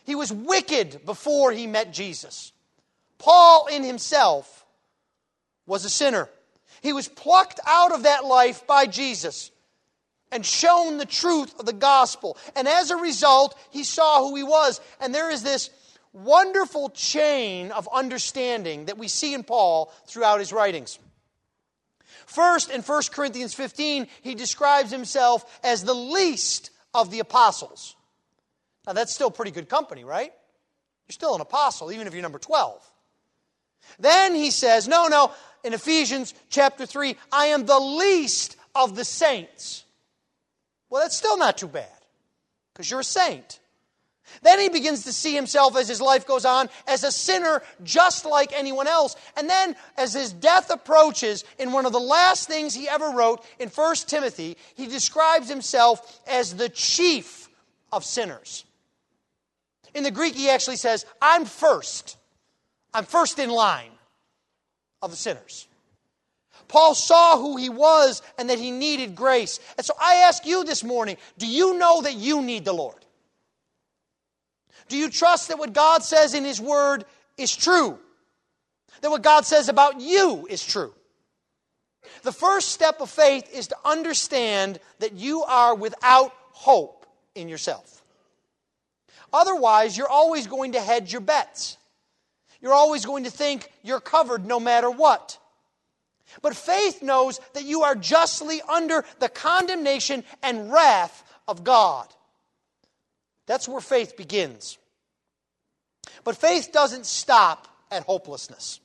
He 0.04 0.14
was 0.14 0.32
wicked 0.32 1.04
before 1.04 1.52
he 1.52 1.66
met 1.66 1.92
Jesus. 1.92 2.52
Paul, 3.18 3.66
in 3.66 3.82
himself, 3.82 4.64
was 5.66 5.84
a 5.84 5.90
sinner. 5.90 6.28
He 6.80 6.92
was 6.92 7.08
plucked 7.08 7.60
out 7.66 7.92
of 7.92 8.04
that 8.04 8.24
life 8.24 8.66
by 8.66 8.86
Jesus 8.86 9.50
and 10.30 10.44
shown 10.44 10.98
the 10.98 11.06
truth 11.06 11.58
of 11.58 11.66
the 11.66 11.72
gospel. 11.72 12.36
And 12.54 12.68
as 12.68 12.90
a 12.90 12.96
result, 12.96 13.58
he 13.70 13.84
saw 13.84 14.26
who 14.26 14.36
he 14.36 14.42
was. 14.42 14.80
And 15.00 15.14
there 15.14 15.30
is 15.30 15.42
this 15.42 15.70
wonderful 16.12 16.90
chain 16.90 17.72
of 17.72 17.88
understanding 17.92 18.86
that 18.86 18.98
we 18.98 19.08
see 19.08 19.34
in 19.34 19.42
Paul 19.42 19.92
throughout 20.06 20.40
his 20.40 20.52
writings. 20.52 20.98
First, 22.26 22.70
in 22.70 22.82
1 22.82 23.02
Corinthians 23.12 23.54
15, 23.54 24.06
he 24.22 24.34
describes 24.34 24.90
himself 24.90 25.60
as 25.64 25.84
the 25.84 25.94
least 25.94 26.70
of 27.00 27.10
the 27.10 27.20
apostles. 27.20 27.96
Now, 28.86 28.92
that's 28.92 29.14
still 29.14 29.30
pretty 29.30 29.50
good 29.50 29.68
company, 29.68 30.04
right? 30.04 30.32
You're 31.06 31.12
still 31.12 31.34
an 31.34 31.40
apostle, 31.40 31.92
even 31.92 32.06
if 32.06 32.12
you're 32.12 32.22
number 32.22 32.38
12. 32.38 32.82
Then 33.98 34.34
he 34.34 34.50
says, 34.50 34.88
no, 34.88 35.06
no, 35.06 35.30
in 35.64 35.72
Ephesians 35.72 36.34
chapter 36.50 36.86
3, 36.86 37.16
I 37.32 37.46
am 37.46 37.66
the 37.66 37.78
least 37.78 38.56
of 38.74 38.96
the 38.96 39.04
saints. 39.04 39.84
Well, 40.90 41.02
that's 41.02 41.16
still 41.16 41.38
not 41.38 41.58
too 41.58 41.68
bad, 41.68 41.88
because 42.72 42.90
you're 42.90 43.00
a 43.00 43.04
saint. 43.04 43.58
Then 44.42 44.60
he 44.60 44.68
begins 44.68 45.04
to 45.04 45.12
see 45.12 45.34
himself 45.34 45.76
as 45.76 45.88
his 45.88 46.00
life 46.00 46.26
goes 46.26 46.44
on 46.44 46.68
as 46.86 47.04
a 47.04 47.12
sinner 47.12 47.62
just 47.82 48.24
like 48.24 48.52
anyone 48.52 48.86
else. 48.86 49.16
And 49.36 49.48
then 49.48 49.76
as 49.96 50.14
his 50.14 50.32
death 50.32 50.70
approaches, 50.70 51.44
in 51.58 51.72
one 51.72 51.86
of 51.86 51.92
the 51.92 52.00
last 52.00 52.48
things 52.48 52.74
he 52.74 52.88
ever 52.88 53.10
wrote 53.10 53.44
in 53.58 53.68
1 53.68 53.94
Timothy, 54.06 54.56
he 54.74 54.86
describes 54.86 55.48
himself 55.48 56.20
as 56.26 56.54
the 56.54 56.68
chief 56.68 57.48
of 57.92 58.04
sinners. 58.04 58.64
In 59.94 60.04
the 60.04 60.10
Greek, 60.10 60.34
he 60.34 60.50
actually 60.50 60.76
says, 60.76 61.06
I'm 61.20 61.44
first. 61.44 62.16
I'm 62.94 63.04
first 63.04 63.38
in 63.38 63.50
line 63.50 63.90
of 65.02 65.10
the 65.10 65.16
sinners. 65.16 65.66
Paul 66.68 66.94
saw 66.94 67.38
who 67.38 67.56
he 67.56 67.70
was 67.70 68.22
and 68.38 68.50
that 68.50 68.58
he 68.58 68.70
needed 68.70 69.16
grace. 69.16 69.58
And 69.76 69.84
so 69.84 69.94
I 70.00 70.16
ask 70.16 70.44
you 70.46 70.64
this 70.64 70.84
morning 70.84 71.16
do 71.38 71.46
you 71.46 71.78
know 71.78 72.02
that 72.02 72.14
you 72.14 72.42
need 72.42 72.64
the 72.64 72.74
Lord? 72.74 73.04
Do 74.88 74.96
you 74.96 75.10
trust 75.10 75.48
that 75.48 75.58
what 75.58 75.72
God 75.72 76.02
says 76.02 76.34
in 76.34 76.44
His 76.44 76.60
Word 76.60 77.04
is 77.36 77.54
true? 77.54 77.98
That 79.00 79.10
what 79.10 79.22
God 79.22 79.46
says 79.46 79.68
about 79.68 80.00
you 80.00 80.46
is 80.48 80.64
true? 80.64 80.92
The 82.22 82.32
first 82.32 82.70
step 82.70 83.00
of 83.00 83.10
faith 83.10 83.52
is 83.52 83.68
to 83.68 83.76
understand 83.84 84.80
that 84.98 85.14
you 85.14 85.42
are 85.44 85.74
without 85.74 86.32
hope 86.52 87.06
in 87.34 87.48
yourself. 87.48 88.02
Otherwise, 89.32 89.96
you're 89.96 90.08
always 90.08 90.46
going 90.46 90.72
to 90.72 90.80
hedge 90.80 91.12
your 91.12 91.20
bets. 91.20 91.76
You're 92.60 92.74
always 92.74 93.04
going 93.04 93.24
to 93.24 93.30
think 93.30 93.70
you're 93.82 94.00
covered 94.00 94.46
no 94.46 94.58
matter 94.58 94.90
what. 94.90 95.38
But 96.42 96.56
faith 96.56 97.02
knows 97.02 97.40
that 97.54 97.64
you 97.64 97.82
are 97.82 97.94
justly 97.94 98.60
under 98.68 99.04
the 99.18 99.28
condemnation 99.28 100.24
and 100.42 100.72
wrath 100.72 101.22
of 101.46 101.64
God. 101.64 102.08
That's 103.48 103.66
where 103.66 103.80
faith 103.80 104.16
begins. 104.16 104.78
But 106.22 106.36
faith 106.36 106.70
doesn't 106.70 107.06
stop 107.06 107.66
at 107.90 108.04
hopelessness. 108.04 108.78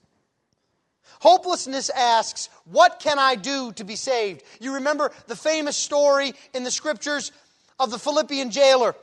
Hopelessness 1.20 1.90
asks, 1.90 2.50
What 2.66 3.00
can 3.00 3.20
I 3.20 3.36
do 3.36 3.74
to 3.74 3.84
be 3.84 3.98
saved? 3.98 4.42
You 4.60 4.76
remember 4.76 5.12
the 5.28 5.36
famous 5.36 5.78
story 5.78 6.34
in 6.54 6.64
the 6.64 6.72
scriptures 6.72 7.32
of 7.80 7.92
the 7.92 8.00
Philippian 8.00 8.52
jailer. 8.52 8.96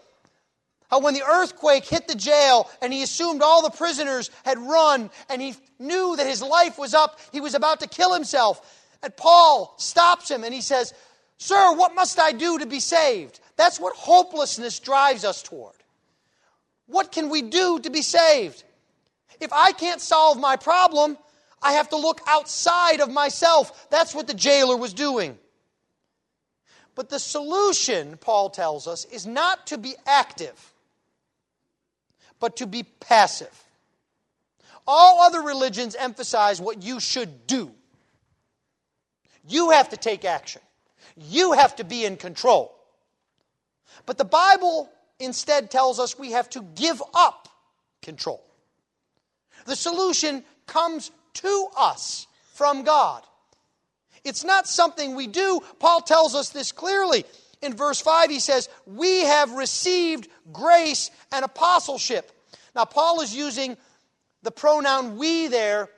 How 0.91 1.01
when 1.01 1.15
the 1.15 1.23
earthquake 1.23 1.85
hit 1.85 2.09
the 2.09 2.17
jail 2.17 2.69
and 2.83 2.93
he 2.93 3.03
assumed 3.03 3.43
all 3.43 3.63
the 3.63 3.71
prisoners 3.71 4.31
had 4.45 4.59
run 4.59 5.11
and 5.29 5.41
he 5.41 5.55
knew 5.79 6.17
that 6.17 6.27
his 6.27 6.43
life 6.43 6.79
was 6.79 6.95
up, 6.95 7.21
he 7.33 7.41
was 7.41 7.55
about 7.55 7.81
to 7.81 7.87
kill 7.87 8.13
himself. 8.13 8.61
And 9.03 9.17
Paul 9.17 9.75
stops 9.77 10.31
him 10.31 10.43
and 10.43 10.55
he 10.55 10.63
says, 10.63 10.93
Sir, 11.39 11.75
what 11.75 11.95
must 11.95 12.19
I 12.19 12.33
do 12.33 12.59
to 12.59 12.67
be 12.67 12.81
saved? 12.81 13.41
That's 13.61 13.79
what 13.79 13.95
hopelessness 13.95 14.79
drives 14.79 15.23
us 15.23 15.43
toward. 15.43 15.75
What 16.87 17.13
can 17.13 17.29
we 17.29 17.43
do 17.43 17.79
to 17.81 17.91
be 17.91 18.01
saved? 18.01 18.65
If 19.39 19.53
I 19.53 19.73
can't 19.73 20.01
solve 20.01 20.41
my 20.41 20.57
problem, 20.57 21.19
I 21.61 21.73
have 21.73 21.91
to 21.91 21.97
look 21.97 22.23
outside 22.27 23.01
of 23.01 23.11
myself. 23.11 23.91
That's 23.91 24.15
what 24.15 24.27
the 24.27 24.33
jailer 24.33 24.79
was 24.79 24.95
doing. 24.95 25.39
But 26.95 27.11
the 27.11 27.19
solution, 27.19 28.17
Paul 28.17 28.49
tells 28.49 28.87
us, 28.87 29.05
is 29.05 29.27
not 29.27 29.67
to 29.67 29.77
be 29.77 29.95
active, 30.07 30.73
but 32.39 32.57
to 32.57 32.67
be 32.67 32.83
passive. 32.83 33.63
All 34.87 35.21
other 35.21 35.43
religions 35.43 35.95
emphasize 35.97 36.63
what 36.63 36.83
you 36.83 36.99
should 36.99 37.47
do. 37.47 37.73
You 39.47 39.73
have 39.73 39.91
to 39.91 39.99
take 39.99 40.25
action, 40.25 40.63
you 41.15 41.53
have 41.53 41.77
to 41.77 41.85
be 41.85 42.07
in 42.07 42.17
control. 42.17 42.80
But 44.07 44.19
the 44.19 44.25
Bible 44.25 44.91
instead 45.19 45.71
tells 45.71 45.99
us 45.99 46.19
we 46.19 46.33
have 46.33 46.49
to 46.51 46.63
give 46.75 47.03
up 47.15 47.49
control. 48.03 48.45
The 49.67 49.77
solution 49.77 50.45
comes 50.67 51.11
to 51.35 51.69
us 51.77 52.27
from 52.55 52.83
God. 52.83 53.23
It's 54.25 54.45
not 54.45 54.67
something 54.67 55.15
we 55.15 55.27
do. 55.27 55.61
Paul 55.79 56.01
tells 56.01 56.35
us 56.35 56.51
this 56.51 56.73
clearly. 56.73 57.25
In 57.63 57.75
verse 57.75 58.01
5, 58.01 58.31
he 58.31 58.41
says, 58.41 58.69
We 58.87 59.21
have 59.21 59.53
received 59.53 60.29
grace 60.53 61.11
and 61.33 61.45
apostleship. 61.45 62.31
Now, 62.75 62.85
Paul 62.85 63.21
is 63.21 63.35
using 63.35 63.77
the 64.43 64.51
pronoun 64.51 65.17
we 65.17 65.49
there 65.49 65.91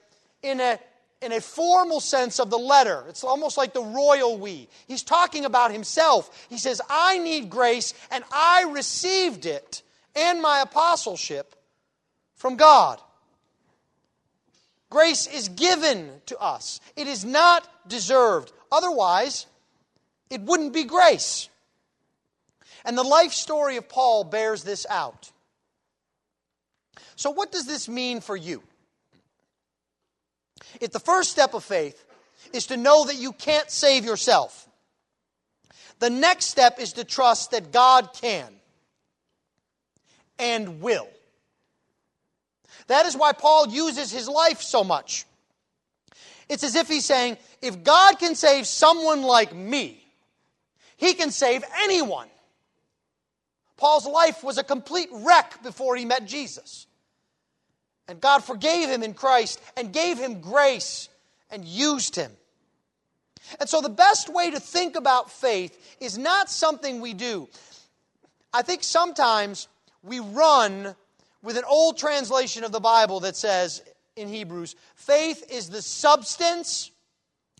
in 0.42 0.61
a 0.61 0.78
in 1.23 1.33
a 1.33 1.41
formal 1.41 2.00
sense 2.00 2.41
of 2.41 2.50
the 2.50 2.59
letter. 2.59 3.05
It's 3.09 3.25
almost 3.25 3.57
like 3.57 3.73
the 3.73 3.83
royal 3.83 4.37
we. 4.37 4.69
He's 4.87 5.02
talking 5.02 5.45
about 5.45 5.73
himself. 5.73 6.47
He 6.49 6.59
says, 6.59 6.81
I 6.91 7.19
need 7.19 7.49
grace, 7.50 7.95
and 8.11 8.25
I 8.33 8.64
received 8.71 9.47
it 9.47 9.83
and 10.14 10.43
my 10.43 10.61
apostleship 10.61 11.55
from 12.35 12.57
God. 12.57 13.00
Grace 14.91 15.26
is 15.26 15.49
given 15.49 16.11
to 16.26 16.38
us, 16.38 16.81
it 16.97 17.07
is 17.07 17.25
not 17.25 17.67
deserved. 17.88 18.52
Otherwise, 18.71 19.47
it 20.31 20.41
wouldn't 20.41 20.73
be 20.73 20.85
grace. 20.85 21.49
And 22.85 22.99
the 22.99 23.02
life 23.02 23.33
story 23.33 23.76
of 23.76 23.88
Paul 23.88 24.25
bears 24.25 24.64
this 24.64 24.87
out. 24.88 25.31
So, 27.17 27.31
what 27.31 27.52
does 27.52 27.67
this 27.67 27.88
mean 27.88 28.21
for 28.21 28.37
you? 28.37 28.62
If 30.81 30.92
the 30.92 31.00
first 31.00 31.31
step 31.31 31.54
of 31.54 31.64
faith 31.64 32.04
is 32.52 32.66
to 32.66 32.76
know 32.76 33.04
that 33.07 33.16
you 33.16 33.33
can't 33.33 33.71
save 33.71 34.04
yourself, 34.04 34.69
the 35.99 36.11
next 36.11 36.47
step 36.47 36.81
is 36.81 36.95
to 36.95 37.04
trust 37.04 37.52
that 37.52 37.73
God 37.73 38.11
can 38.14 38.52
and 40.38 40.81
will. 40.81 41.09
That 42.88 43.07
is 43.07 43.16
why 43.16 43.33
Paul 43.33 43.69
uses 43.69 44.11
his 44.11 44.28
life 44.28 44.61
so 44.61 44.83
much. 44.83 45.25
It's 46.49 46.64
as 46.64 46.75
if 46.75 46.88
he's 46.88 47.04
saying, 47.04 47.38
if 47.62 47.85
God 47.85 48.19
can 48.19 48.35
save 48.35 48.66
someone 48.66 49.23
like 49.23 49.54
me, 49.54 50.04
he 50.97 51.14
can 51.14 51.31
save 51.31 51.64
anyone. 51.83 52.28
Paul's 53.76 54.07
life 54.07 54.45
was 54.45 54.59
a 54.59 54.64
complete 54.64 55.09
wreck 55.12 55.62
before 55.62 55.97
he 55.97 56.04
met 56.04 56.26
Jesus. 56.26 56.87
And 58.09 58.21
God 58.21 58.44
forgave 58.44 58.88
him 58.88 59.02
in 59.02 59.14
Christ 59.14 59.61
and 59.76 59.92
gave 59.92 60.18
him 60.18 60.40
grace 60.40 61.09
and 61.50 61.64
used 61.64 62.16
him. 62.16 62.32
And 63.61 63.68
so 63.68 63.80
the 63.80 63.88
best 63.88 64.28
way 64.28 64.50
to 64.50 64.61
think 64.61 64.97
about 64.97 65.30
faith 65.30 65.97
is 66.00 66.18
not 66.18 66.50
something 66.50 67.00
we 67.00 67.14
do. 67.14 67.49
I 68.52 68.62
think 68.62 68.85
sometimes 68.85 69.68
we 70.02 70.21
run 70.21 70.94
with 71.42 71.56
an 71.56 71.64
old 71.66 71.99
translation 71.99 72.64
of 72.64 72.73
the 72.73 72.80
Bible 72.80 73.21
that 73.21 73.37
says 73.37 73.82
in 74.16 74.28
Hebrews, 74.28 74.76
faith 74.94 75.50
is 75.50 75.71
the 75.71 75.82
substance 75.82 76.90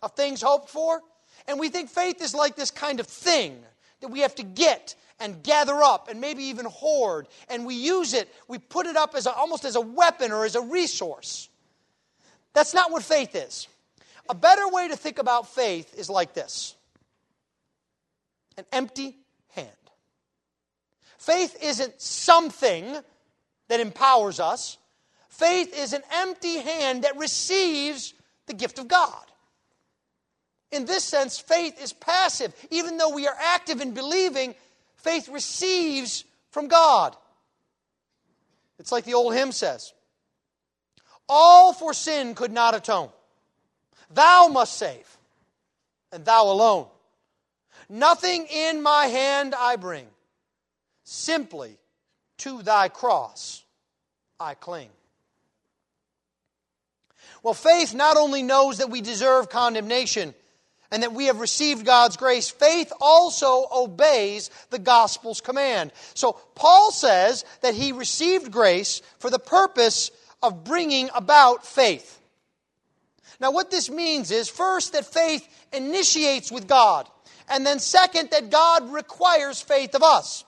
of 0.03 0.13
things 0.13 0.43
hoped 0.43 0.71
for. 0.71 1.01
And 1.49 1.59
we 1.59 1.69
think 1.69 1.91
faith 1.91 2.23
is 2.23 2.35
like 2.35 2.57
this 2.57 2.71
kind 2.71 3.01
of 3.01 3.07
thing 3.07 3.59
that 4.01 4.09
we 4.09 4.21
have 4.21 4.35
to 4.37 4.43
get 4.43 4.95
and 5.23 5.43
gather 5.43 5.83
up 5.83 6.09
and 6.09 6.21
maybe 6.21 6.45
even 6.45 6.67
hoard. 6.67 7.29
And 7.49 7.65
we 7.65 7.75
use 7.75 8.13
it, 8.13 8.29
we 8.49 8.59
put 8.59 8.87
it 8.87 8.97
up 8.97 9.15
as 9.15 9.27
a, 9.27 9.33
almost 9.33 9.65
as 9.65 9.77
a 9.77 9.81
weapon 9.81 10.33
or 10.33 10.45
as 10.45 10.57
a 10.57 10.61
resource. 10.61 11.49
That's 12.53 12.75
not 12.75 12.91
what 12.91 13.03
faith 13.03 13.35
is. 13.35 13.69
A 14.29 14.35
better 14.35 14.69
way 14.69 14.89
to 14.89 14.97
think 14.97 15.19
about 15.19 15.55
faith 15.55 15.95
is 15.97 16.11
like 16.11 16.35
this 16.35 16.77
an 18.59 18.65
empty 18.73 19.17
hand. 19.55 19.69
Faith 21.17 21.57
isn't 21.63 22.01
something 22.01 22.97
that 23.69 23.81
empowers 23.81 24.41
us, 24.41 24.77
faith 25.29 25.77
is 25.79 25.93
an 25.93 26.03
empty 26.13 26.59
hand 26.59 27.05
that 27.05 27.17
receives 27.17 28.13
the 28.47 28.55
gift 28.55 28.79
of 28.79 28.89
God. 28.89 29.25
In 30.73 30.87
this 30.87 31.05
sense, 31.05 31.39
faith 31.39 31.81
is 31.83 31.93
passive. 31.93 32.55
Even 32.71 32.97
though 32.97 33.11
we 33.15 33.29
are 33.29 33.37
active 33.39 33.83
in 33.83 33.93
believing, 33.93 34.55
Faith 35.03 35.29
receives 35.29 36.25
from 36.51 36.69
God. 36.69 37.17
It's 38.79 38.93
like 38.93 39.05
the 39.05 39.15
old 39.15 39.35
hymn 39.35 39.53
says 39.53 39.93
All 41.29 41.73
for 41.73 41.93
sin 41.93 42.35
could 42.35 42.53
not 42.53 42.75
atone. 42.75 43.11
thou 44.11 44.49
must 44.49 44.77
save, 44.77 45.19
and 46.13 46.25
thou 46.25 46.45
alone. 46.45 46.87
Nothing 47.89 48.47
in 48.47 48.83
my 48.83 49.07
hand 49.07 49.55
I 49.55 49.77
bring, 49.77 50.07
simply 51.05 51.79
to 52.39 52.63
thy 52.63 52.89
cross 52.89 53.65
I 54.41 54.55
cling. 54.55 54.89
Well, 57.43 57.55
faith 57.55 57.93
not 57.93 58.17
only 58.17 58.43
knows 58.43 58.79
that 58.79 58.91
we 58.91 59.01
deserve 59.01 59.49
condemnation 59.49 60.35
and 60.93 61.03
that 61.03 61.15
we 61.15 61.27
have 61.27 61.41
received 61.41 61.87
God's 61.87 62.19
grace, 62.19 62.51
faith 62.51 62.93
also 63.01 63.67
obeys 63.75 64.51
the 64.71 64.79
gospel's 64.79 65.41
command. 65.41 65.91
So 66.15 66.35
Paul 66.55 66.93
says 66.93 67.47
that 67.63 67.75
he 67.75 67.93
received 67.93 68.53
grace 68.53 69.01
for 69.19 69.31
the 69.31 69.39
purpose 69.39 70.11
of 70.43 70.65
bringing 70.65 71.09
about 71.15 71.67
faith. 71.67 72.21
Now, 73.41 73.51
what 73.51 73.71
this 73.71 73.91
means 73.91 74.31
is 74.31 74.49
first, 74.49 74.93
that 74.93 75.07
faith 75.07 75.49
initiates 75.73 76.53
with 76.53 76.69
God, 76.69 77.09
and 77.49 77.67
then 77.67 77.79
second, 77.79 78.31
that 78.31 78.51
God 78.51 78.93
requires 78.93 79.61
faith 79.61 79.95
of 79.95 80.03
us 80.03 80.45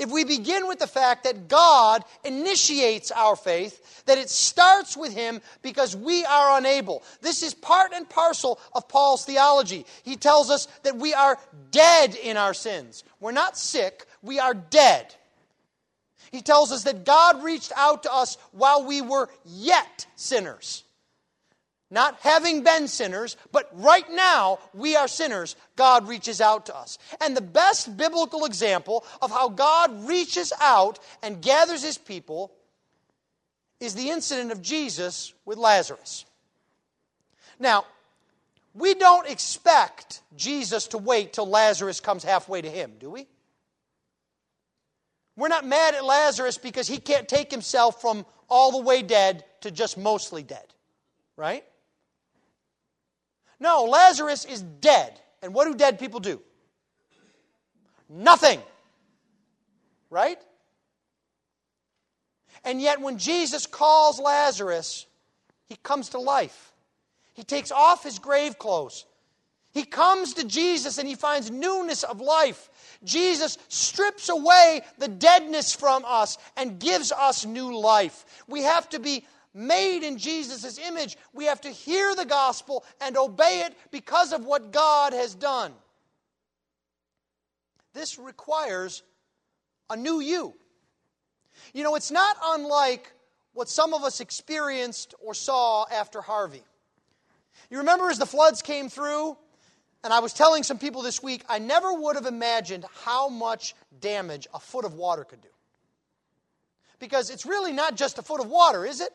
if 0.00 0.10
we 0.10 0.24
begin 0.24 0.66
with 0.66 0.78
the 0.78 0.86
fact 0.86 1.24
that 1.24 1.46
God 1.46 2.04
initiates 2.24 3.10
our 3.10 3.36
faith, 3.36 4.02
that 4.06 4.16
it 4.16 4.30
starts 4.30 4.96
with 4.96 5.14
Him 5.14 5.42
because 5.60 5.94
we 5.94 6.24
are 6.24 6.56
unable. 6.56 7.02
This 7.20 7.42
is 7.42 7.52
part 7.52 7.92
and 7.94 8.08
parcel 8.08 8.58
of 8.74 8.88
Paul's 8.88 9.26
theology. 9.26 9.84
He 10.02 10.16
tells 10.16 10.50
us 10.50 10.68
that 10.84 10.96
we 10.96 11.12
are 11.12 11.38
dead 11.70 12.14
in 12.14 12.38
our 12.38 12.54
sins. 12.54 13.04
We're 13.20 13.32
not 13.32 13.58
sick, 13.58 14.06
we 14.22 14.38
are 14.38 14.54
dead. 14.54 15.14
He 16.32 16.40
tells 16.40 16.72
us 16.72 16.84
that 16.84 17.04
God 17.04 17.44
reached 17.44 17.72
out 17.76 18.04
to 18.04 18.14
us 18.14 18.38
while 18.52 18.86
we 18.86 19.02
were 19.02 19.28
yet 19.44 20.06
sinners. 20.16 20.82
Not 21.90 22.18
having 22.20 22.62
been 22.62 22.86
sinners, 22.86 23.36
but 23.50 23.68
right 23.72 24.08
now 24.10 24.60
we 24.72 24.94
are 24.94 25.08
sinners. 25.08 25.56
God 25.74 26.06
reaches 26.06 26.40
out 26.40 26.66
to 26.66 26.76
us. 26.76 26.98
And 27.20 27.36
the 27.36 27.40
best 27.40 27.96
biblical 27.96 28.44
example 28.44 29.04
of 29.20 29.32
how 29.32 29.48
God 29.48 30.06
reaches 30.08 30.52
out 30.60 31.00
and 31.22 31.42
gathers 31.42 31.82
his 31.82 31.98
people 31.98 32.52
is 33.80 33.94
the 33.94 34.10
incident 34.10 34.52
of 34.52 34.62
Jesus 34.62 35.34
with 35.44 35.58
Lazarus. 35.58 36.26
Now, 37.58 37.86
we 38.72 38.94
don't 38.94 39.28
expect 39.28 40.22
Jesus 40.36 40.88
to 40.88 40.98
wait 40.98 41.32
till 41.32 41.46
Lazarus 41.46 41.98
comes 41.98 42.22
halfway 42.22 42.62
to 42.62 42.70
him, 42.70 42.92
do 43.00 43.10
we? 43.10 43.26
We're 45.36 45.48
not 45.48 45.66
mad 45.66 45.94
at 45.94 46.04
Lazarus 46.04 46.56
because 46.58 46.86
he 46.86 46.98
can't 46.98 47.28
take 47.28 47.50
himself 47.50 48.00
from 48.00 48.26
all 48.48 48.72
the 48.72 48.82
way 48.82 49.02
dead 49.02 49.44
to 49.62 49.70
just 49.70 49.98
mostly 49.98 50.42
dead, 50.42 50.66
right? 51.36 51.64
No, 53.60 53.84
Lazarus 53.84 54.44
is 54.44 54.62
dead. 54.62 55.20
And 55.42 55.54
what 55.54 55.66
do 55.66 55.74
dead 55.74 55.98
people 55.98 56.20
do? 56.20 56.40
Nothing. 58.08 58.60
Right? 60.08 60.38
And 62.64 62.80
yet, 62.80 63.00
when 63.00 63.18
Jesus 63.18 63.66
calls 63.66 64.18
Lazarus, 64.18 65.06
he 65.66 65.76
comes 65.76 66.10
to 66.10 66.18
life. 66.18 66.72
He 67.34 67.44
takes 67.44 67.70
off 67.70 68.02
his 68.02 68.18
grave 68.18 68.58
clothes. 68.58 69.06
He 69.72 69.84
comes 69.84 70.34
to 70.34 70.44
Jesus 70.44 70.98
and 70.98 71.06
he 71.06 71.14
finds 71.14 71.50
newness 71.50 72.02
of 72.02 72.20
life. 72.20 72.68
Jesus 73.04 73.56
strips 73.68 74.28
away 74.28 74.82
the 74.98 75.06
deadness 75.08 75.72
from 75.72 76.04
us 76.04 76.38
and 76.56 76.80
gives 76.80 77.12
us 77.12 77.46
new 77.46 77.78
life. 77.78 78.24
We 78.48 78.62
have 78.62 78.88
to 78.90 78.98
be 78.98 79.24
made 79.54 80.02
in 80.02 80.18
Jesus' 80.18 80.78
image, 80.78 81.16
we 81.32 81.46
have 81.46 81.60
to 81.62 81.70
hear 81.70 82.14
the 82.14 82.24
gospel 82.24 82.84
and 83.00 83.16
obey 83.16 83.64
it 83.66 83.76
because 83.90 84.32
of 84.32 84.44
what 84.44 84.72
God 84.72 85.12
has 85.12 85.34
done. 85.34 85.72
This 87.92 88.18
requires 88.18 89.02
a 89.88 89.96
new 89.96 90.20
you. 90.20 90.54
You 91.74 91.82
know, 91.82 91.96
it's 91.96 92.10
not 92.10 92.36
unlike 92.44 93.12
what 93.52 93.68
some 93.68 93.92
of 93.92 94.04
us 94.04 94.20
experienced 94.20 95.14
or 95.20 95.34
saw 95.34 95.86
after 95.90 96.20
Harvey. 96.20 96.62
You 97.68 97.78
remember 97.78 98.08
as 98.08 98.18
the 98.18 98.26
floods 98.26 98.62
came 98.62 98.88
through, 98.88 99.36
and 100.02 100.12
I 100.12 100.20
was 100.20 100.32
telling 100.32 100.62
some 100.62 100.78
people 100.78 101.02
this 101.02 101.22
week, 101.22 101.44
I 101.48 101.58
never 101.58 101.92
would 101.92 102.16
have 102.16 102.26
imagined 102.26 102.84
how 103.04 103.28
much 103.28 103.74
damage 104.00 104.46
a 104.54 104.60
foot 104.60 104.84
of 104.84 104.94
water 104.94 105.24
could 105.24 105.40
do. 105.40 105.48
Because 106.98 107.30
it's 107.30 107.44
really 107.44 107.72
not 107.72 107.96
just 107.96 108.18
a 108.18 108.22
foot 108.22 108.40
of 108.40 108.46
water, 108.46 108.86
is 108.86 109.00
it? 109.00 109.10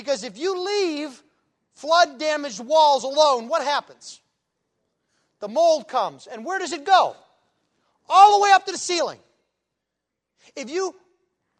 Because 0.00 0.24
if 0.24 0.38
you 0.38 0.64
leave 0.64 1.22
flood 1.74 2.18
damaged 2.18 2.58
walls 2.58 3.04
alone, 3.04 3.48
what 3.48 3.62
happens? 3.62 4.18
The 5.40 5.48
mold 5.48 5.88
comes. 5.88 6.26
And 6.26 6.42
where 6.42 6.58
does 6.58 6.72
it 6.72 6.86
go? 6.86 7.14
All 8.08 8.38
the 8.38 8.42
way 8.42 8.50
up 8.50 8.64
to 8.64 8.72
the 8.72 8.78
ceiling. 8.78 9.18
If 10.56 10.70
you 10.70 10.94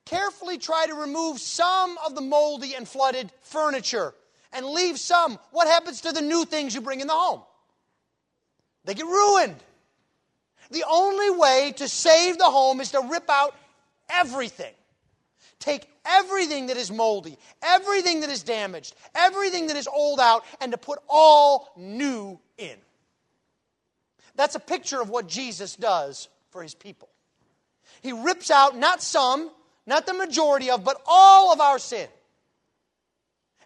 carefully 0.06 0.56
try 0.56 0.86
to 0.86 0.94
remove 0.94 1.38
some 1.38 1.98
of 1.98 2.14
the 2.14 2.22
moldy 2.22 2.72
and 2.74 2.88
flooded 2.88 3.30
furniture 3.42 4.14
and 4.54 4.64
leave 4.64 4.98
some, 4.98 5.38
what 5.50 5.68
happens 5.68 6.00
to 6.00 6.12
the 6.12 6.22
new 6.22 6.46
things 6.46 6.74
you 6.74 6.80
bring 6.80 7.00
in 7.00 7.08
the 7.08 7.12
home? 7.12 7.42
They 8.86 8.94
get 8.94 9.04
ruined. 9.04 9.56
The 10.70 10.84
only 10.88 11.28
way 11.28 11.74
to 11.76 11.86
save 11.86 12.38
the 12.38 12.44
home 12.44 12.80
is 12.80 12.92
to 12.92 13.06
rip 13.10 13.28
out 13.28 13.54
everything. 14.08 14.72
Take 15.60 15.88
everything 16.06 16.66
that 16.68 16.78
is 16.78 16.90
moldy, 16.90 17.38
everything 17.62 18.20
that 18.20 18.30
is 18.30 18.42
damaged, 18.42 18.94
everything 19.14 19.66
that 19.66 19.76
is 19.76 19.86
old 19.86 20.18
out, 20.18 20.44
and 20.60 20.72
to 20.72 20.78
put 20.78 20.98
all 21.08 21.70
new 21.76 22.40
in. 22.56 22.76
That's 24.36 24.54
a 24.54 24.60
picture 24.60 25.02
of 25.02 25.10
what 25.10 25.28
Jesus 25.28 25.76
does 25.76 26.28
for 26.50 26.62
his 26.62 26.74
people. 26.74 27.10
He 28.00 28.12
rips 28.12 28.50
out 28.50 28.74
not 28.74 29.02
some, 29.02 29.50
not 29.86 30.06
the 30.06 30.14
majority 30.14 30.70
of, 30.70 30.82
but 30.82 31.00
all 31.06 31.52
of 31.52 31.60
our 31.60 31.78
sin. 31.78 32.08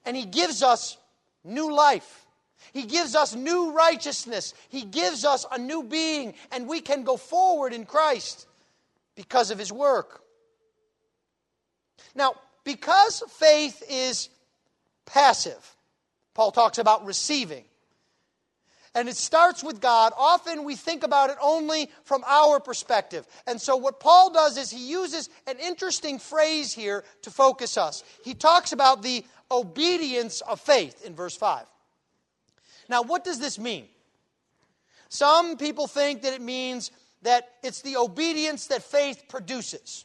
And 0.04 0.16
he 0.16 0.24
gives 0.24 0.64
us 0.64 0.96
new 1.44 1.72
life. 1.72 2.26
He 2.72 2.86
gives 2.86 3.14
us 3.14 3.36
new 3.36 3.70
righteousness. 3.70 4.52
He 4.68 4.82
gives 4.82 5.24
us 5.24 5.46
a 5.52 5.58
new 5.58 5.84
being, 5.84 6.34
and 6.50 6.66
we 6.66 6.80
can 6.80 7.04
go 7.04 7.16
forward 7.16 7.72
in 7.72 7.84
Christ 7.84 8.48
because 9.14 9.52
of 9.52 9.60
his 9.60 9.70
work. 9.70 10.23
Now, 12.14 12.34
because 12.64 13.22
faith 13.28 13.82
is 13.88 14.28
passive, 15.06 15.76
Paul 16.34 16.52
talks 16.52 16.78
about 16.78 17.06
receiving. 17.06 17.64
And 18.96 19.08
it 19.08 19.16
starts 19.16 19.64
with 19.64 19.80
God. 19.80 20.12
Often 20.16 20.62
we 20.62 20.76
think 20.76 21.02
about 21.02 21.30
it 21.30 21.36
only 21.42 21.90
from 22.04 22.22
our 22.26 22.60
perspective. 22.60 23.26
And 23.44 23.60
so, 23.60 23.76
what 23.76 23.98
Paul 23.98 24.32
does 24.32 24.56
is 24.56 24.70
he 24.70 24.88
uses 24.88 25.28
an 25.48 25.58
interesting 25.58 26.20
phrase 26.20 26.72
here 26.72 27.02
to 27.22 27.30
focus 27.30 27.76
us. 27.76 28.04
He 28.24 28.34
talks 28.34 28.72
about 28.72 29.02
the 29.02 29.24
obedience 29.50 30.42
of 30.42 30.60
faith 30.60 31.04
in 31.04 31.16
verse 31.16 31.36
5. 31.36 31.66
Now, 32.88 33.02
what 33.02 33.24
does 33.24 33.40
this 33.40 33.58
mean? 33.58 33.88
Some 35.08 35.56
people 35.56 35.88
think 35.88 36.22
that 36.22 36.32
it 36.32 36.42
means 36.42 36.92
that 37.22 37.48
it's 37.64 37.82
the 37.82 37.96
obedience 37.96 38.68
that 38.68 38.82
faith 38.82 39.24
produces. 39.28 40.04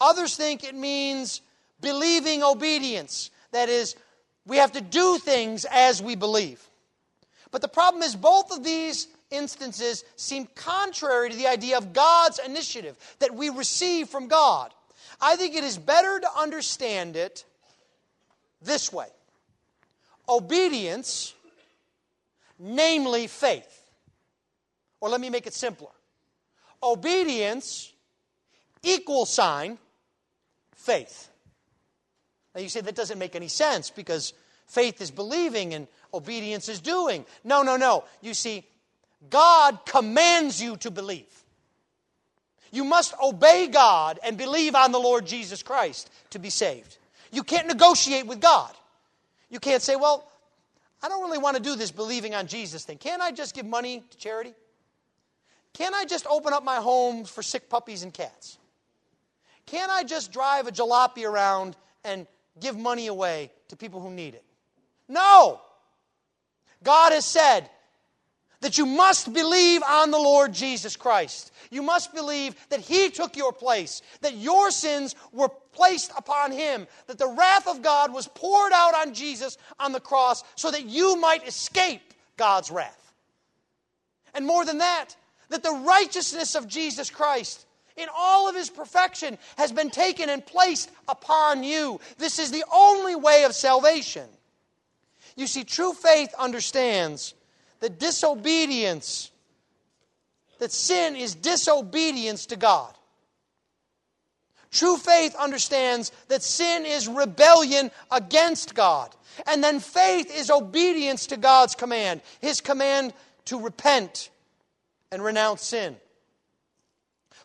Others 0.00 0.36
think 0.36 0.64
it 0.64 0.74
means 0.74 1.40
believing 1.80 2.42
obedience. 2.42 3.30
That 3.52 3.68
is, 3.68 3.96
we 4.46 4.56
have 4.58 4.72
to 4.72 4.80
do 4.80 5.18
things 5.18 5.66
as 5.70 6.02
we 6.02 6.14
believe. 6.14 6.62
But 7.50 7.62
the 7.62 7.68
problem 7.68 8.02
is, 8.02 8.14
both 8.14 8.50
of 8.52 8.64
these 8.64 9.08
instances 9.30 10.04
seem 10.16 10.46
contrary 10.54 11.30
to 11.30 11.36
the 11.36 11.46
idea 11.46 11.76
of 11.78 11.92
God's 11.92 12.38
initiative 12.38 12.96
that 13.18 13.34
we 13.34 13.48
receive 13.48 14.08
from 14.08 14.28
God. 14.28 14.72
I 15.20 15.36
think 15.36 15.54
it 15.54 15.64
is 15.64 15.76
better 15.76 16.20
to 16.20 16.28
understand 16.38 17.16
it 17.16 17.44
this 18.62 18.92
way 18.92 19.08
obedience, 20.28 21.34
namely 22.58 23.26
faith. 23.26 23.76
Or 25.00 25.08
let 25.08 25.20
me 25.20 25.30
make 25.30 25.46
it 25.46 25.54
simpler 25.54 25.90
obedience, 26.82 27.92
equal 28.82 29.26
sign, 29.26 29.78
faith. 30.80 31.28
Now 32.54 32.60
you 32.60 32.68
say 32.68 32.80
that 32.80 32.94
doesn't 32.94 33.18
make 33.18 33.36
any 33.36 33.48
sense 33.48 33.90
because 33.90 34.32
faith 34.66 35.00
is 35.00 35.10
believing 35.10 35.74
and 35.74 35.86
obedience 36.12 36.68
is 36.68 36.80
doing. 36.80 37.24
No, 37.44 37.62
no, 37.62 37.76
no. 37.76 38.04
You 38.20 38.34
see, 38.34 38.64
God 39.28 39.78
commands 39.86 40.60
you 40.60 40.76
to 40.78 40.90
believe. 40.90 41.26
You 42.72 42.84
must 42.84 43.14
obey 43.22 43.66
God 43.66 44.18
and 44.24 44.36
believe 44.36 44.74
on 44.74 44.92
the 44.92 44.98
Lord 44.98 45.26
Jesus 45.26 45.62
Christ 45.62 46.10
to 46.30 46.38
be 46.38 46.50
saved. 46.50 46.96
You 47.32 47.42
can't 47.42 47.66
negotiate 47.66 48.26
with 48.26 48.40
God. 48.40 48.70
You 49.50 49.60
can't 49.60 49.82
say, 49.82 49.96
well, 49.96 50.28
I 51.02 51.08
don't 51.08 51.22
really 51.22 51.38
want 51.38 51.56
to 51.56 51.62
do 51.62 51.76
this 51.76 51.90
believing 51.90 52.34
on 52.34 52.46
Jesus 52.46 52.84
thing. 52.84 52.98
Can't 52.98 53.22
I 53.22 53.32
just 53.32 53.54
give 53.54 53.66
money 53.66 54.04
to 54.10 54.16
charity? 54.16 54.54
Can't 55.74 55.94
I 55.94 56.04
just 56.04 56.26
open 56.26 56.52
up 56.52 56.64
my 56.64 56.76
home 56.76 57.24
for 57.24 57.42
sick 57.42 57.68
puppies 57.68 58.02
and 58.02 58.12
cats? 58.12 58.58
Can't 59.70 59.90
I 59.90 60.02
just 60.02 60.32
drive 60.32 60.66
a 60.66 60.72
jalopy 60.72 61.24
around 61.24 61.76
and 62.04 62.26
give 62.58 62.76
money 62.76 63.06
away 63.06 63.52
to 63.68 63.76
people 63.76 64.00
who 64.00 64.10
need 64.10 64.34
it? 64.34 64.44
No! 65.08 65.60
God 66.82 67.12
has 67.12 67.24
said 67.24 67.70
that 68.62 68.78
you 68.78 68.84
must 68.84 69.32
believe 69.32 69.82
on 69.84 70.10
the 70.10 70.18
Lord 70.18 70.52
Jesus 70.52 70.96
Christ. 70.96 71.52
You 71.70 71.82
must 71.82 72.12
believe 72.12 72.56
that 72.70 72.80
He 72.80 73.10
took 73.10 73.36
your 73.36 73.52
place, 73.52 74.02
that 74.22 74.34
your 74.34 74.72
sins 74.72 75.14
were 75.32 75.50
placed 75.72 76.10
upon 76.18 76.50
Him, 76.50 76.88
that 77.06 77.18
the 77.18 77.28
wrath 77.28 77.68
of 77.68 77.80
God 77.80 78.12
was 78.12 78.26
poured 78.26 78.72
out 78.72 78.94
on 78.94 79.14
Jesus 79.14 79.56
on 79.78 79.92
the 79.92 80.00
cross 80.00 80.42
so 80.56 80.72
that 80.72 80.84
you 80.84 81.16
might 81.16 81.46
escape 81.46 82.12
God's 82.36 82.72
wrath. 82.72 83.14
And 84.34 84.44
more 84.44 84.64
than 84.64 84.78
that, 84.78 85.14
that 85.48 85.62
the 85.62 85.82
righteousness 85.86 86.56
of 86.56 86.66
Jesus 86.66 87.08
Christ 87.08 87.66
in 88.00 88.08
all 88.16 88.48
of 88.48 88.54
his 88.54 88.70
perfection 88.70 89.38
has 89.56 89.72
been 89.72 89.90
taken 89.90 90.28
and 90.28 90.44
placed 90.44 90.90
upon 91.08 91.62
you. 91.62 92.00
This 92.18 92.38
is 92.38 92.50
the 92.50 92.64
only 92.72 93.14
way 93.14 93.44
of 93.44 93.54
salvation. 93.54 94.28
You 95.36 95.46
see, 95.46 95.64
true 95.64 95.92
faith 95.92 96.34
understands 96.38 97.34
that 97.80 97.98
disobedience, 97.98 99.30
that 100.58 100.72
sin 100.72 101.16
is 101.16 101.34
disobedience 101.34 102.46
to 102.46 102.56
God. 102.56 102.94
True 104.70 104.96
faith 104.96 105.34
understands 105.34 106.12
that 106.28 106.42
sin 106.42 106.86
is 106.86 107.08
rebellion 107.08 107.90
against 108.10 108.74
God. 108.74 109.14
And 109.46 109.64
then 109.64 109.80
faith 109.80 110.30
is 110.32 110.50
obedience 110.50 111.26
to 111.28 111.36
God's 111.36 111.74
command, 111.74 112.20
His 112.40 112.60
command 112.60 113.12
to 113.46 113.60
repent 113.60 114.30
and 115.10 115.24
renounce 115.24 115.62
sin. 115.62 115.96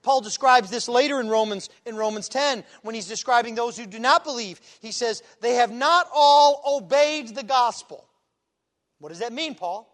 Paul 0.06 0.22
describes 0.22 0.70
this 0.70 0.88
later 0.88 1.20
in 1.20 1.28
Romans 1.28 1.68
in 1.84 1.96
Romans 1.96 2.30
10 2.30 2.64
when 2.84 2.94
he's 2.94 3.08
describing 3.08 3.56
those 3.56 3.76
who 3.76 3.88
do 3.88 3.98
not 3.98 4.24
believe. 4.24 4.62
He 4.80 4.92
says, 4.92 5.24
"They 5.42 5.56
have 5.56 5.72
not 5.72 6.08
all 6.14 6.62
obeyed 6.64 7.34
the 7.34 7.42
gospel." 7.42 8.08
What 9.00 9.10
does 9.10 9.18
that 9.20 9.34
mean, 9.34 9.56
Paul? 9.56 9.92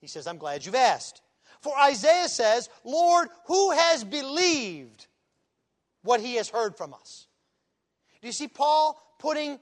He 0.00 0.06
says, 0.06 0.28
"I'm 0.28 0.38
glad 0.38 0.64
you've 0.64 0.76
asked." 0.76 1.22
For 1.60 1.76
Isaiah 1.76 2.28
says, 2.28 2.68
"Lord, 2.84 3.28
who 3.46 3.72
has 3.72 4.04
believed 4.04 5.08
what 6.02 6.20
he 6.20 6.36
has 6.36 6.48
heard 6.48 6.76
from 6.76 6.94
us?" 6.94 7.26
Do 8.20 8.28
you 8.28 8.32
see 8.32 8.46
Paul 8.46 8.96
putting 9.18 9.58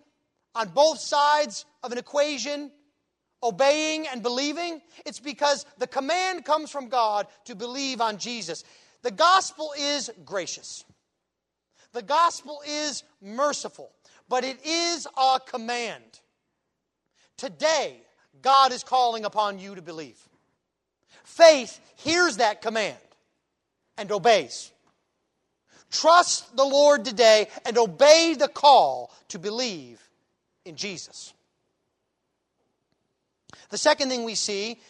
on 0.55 0.68
both 0.68 1.00
sides 1.00 1.64
of 1.83 1.90
an 1.90 1.96
equation 1.96 2.70
obeying 3.42 4.07
and 4.09 4.22
believing? 4.22 4.83
It's 5.07 5.20
because 5.20 5.64
the 5.79 5.87
command 5.87 6.44
comes 6.44 6.70
from 6.70 6.90
God 6.90 7.29
to 7.46 7.55
believe 7.55 8.03
on 8.03 8.18
Jesus. 8.18 8.62
The 9.04 9.10
gospel 9.10 9.74
is 9.78 10.10
gracious, 10.24 10.82
the 11.92 12.00
gospel 12.00 12.62
is 12.66 13.04
merciful, 13.20 13.92
but 14.30 14.44
it 14.44 14.64
is 14.64 15.06
a 15.14 15.38
command. 15.46 16.20
Today, 17.36 17.98
God 18.40 18.72
is 18.72 18.82
calling 18.82 19.26
upon 19.26 19.58
you 19.58 19.74
to 19.74 19.82
believe. 19.82 20.16
Faith 21.22 21.78
hears 21.96 22.38
that 22.38 22.62
command 22.62 22.96
and 23.98 24.10
obeys. 24.10 24.72
Trust 25.90 26.56
the 26.56 26.64
Lord 26.64 27.04
today 27.04 27.48
and 27.66 27.76
obey 27.76 28.34
the 28.38 28.48
call 28.48 29.12
to 29.28 29.38
believe 29.38 30.00
in 30.64 30.76
Jesus. 30.76 31.34
The 33.68 33.78
second 33.78 34.08
thing 34.08 34.24
we 34.24 34.34
see 34.34 34.80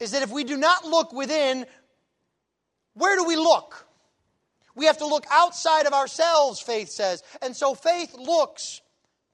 is 0.00 0.10
that 0.10 0.22
if 0.22 0.30
we 0.30 0.42
do 0.42 0.56
not 0.56 0.84
look 0.84 1.12
within, 1.12 1.64
where 2.96 3.16
do 3.16 3.24
we 3.24 3.36
look? 3.36 3.86
We 4.74 4.86
have 4.86 4.98
to 4.98 5.06
look 5.06 5.24
outside 5.30 5.86
of 5.86 5.92
ourselves, 5.92 6.60
faith 6.60 6.88
says. 6.88 7.22
And 7.42 7.54
so 7.54 7.74
faith 7.74 8.14
looks 8.14 8.80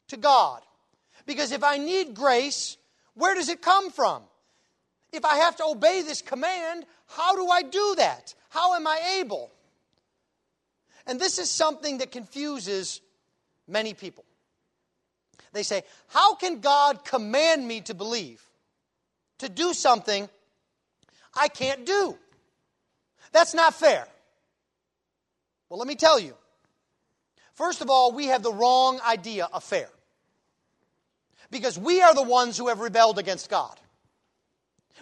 to 0.09 0.16
God. 0.16 0.62
Because 1.27 1.53
if 1.53 1.62
I 1.62 1.79
need 1.79 2.14
grace, 2.14 2.77
where 3.14 3.35
does 3.35 3.48
it 3.48 3.62
come 3.62 3.90
from? 3.90 4.22
If 5.12 5.25
I 5.25 5.37
have 5.37 5.57
to 5.57 5.64
obey 5.64 6.03
this 6.03 6.22
command, 6.22 6.87
how 7.07 7.37
do 7.37 7.48
I 7.48 7.62
do 7.62 7.94
that? 7.98 8.35
How 8.51 8.75
am 8.75 8.87
I 8.87 9.18
able? 9.20 9.51
And 11.07 11.20
this 11.20 11.38
is 11.38 11.51
something 11.51 11.98
that 11.98 12.11
confuses 12.11 13.01
many 13.68 13.94
people. 13.94 14.25
They 15.53 15.62
say, 15.62 15.83
How 16.09 16.35
can 16.35 16.61
God 16.61 17.05
command 17.05 17.66
me 17.66 17.81
to 17.83 17.94
believe, 17.94 18.42
to 19.38 19.48
do 19.48 19.75
something 19.75 20.29
I 21.35 21.48
can't 21.48 21.85
do? 21.85 22.16
That's 23.33 23.55
not 23.55 23.75
fair. 23.75 24.07
Well, 25.68 25.79
let 25.79 25.88
me 25.88 25.95
tell 25.95 26.21
you. 26.21 26.35
First 27.55 27.81
of 27.81 27.90
all, 27.90 28.12
we 28.12 28.27
have 28.27 28.42
the 28.42 28.53
wrong 28.53 29.01
idea 29.07 29.49
of 29.53 29.64
fair. 29.64 29.88
Because 31.51 31.79
we 31.79 32.01
are 32.01 32.14
the 32.14 32.23
ones 32.23 32.57
who 32.57 32.68
have 32.68 32.81
rebelled 32.81 33.18
against 33.18 33.51
God. 33.51 33.79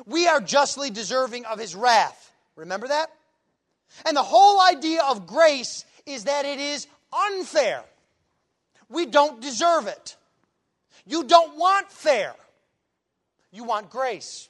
We 0.06 0.26
are 0.26 0.40
justly 0.40 0.90
deserving 0.90 1.44
of 1.44 1.58
His 1.58 1.74
wrath. 1.74 2.32
Remember 2.56 2.88
that? 2.88 3.10
And 4.06 4.16
the 4.16 4.22
whole 4.22 4.60
idea 4.60 5.02
of 5.02 5.26
grace 5.26 5.84
is 6.06 6.24
that 6.24 6.44
it 6.44 6.58
is 6.58 6.86
unfair. 7.12 7.82
We 8.88 9.06
don't 9.06 9.40
deserve 9.40 9.86
it. 9.86 10.16
You 11.06 11.24
don't 11.24 11.56
want 11.56 11.90
fair, 11.90 12.34
you 13.50 13.64
want 13.64 13.90
grace. 13.90 14.48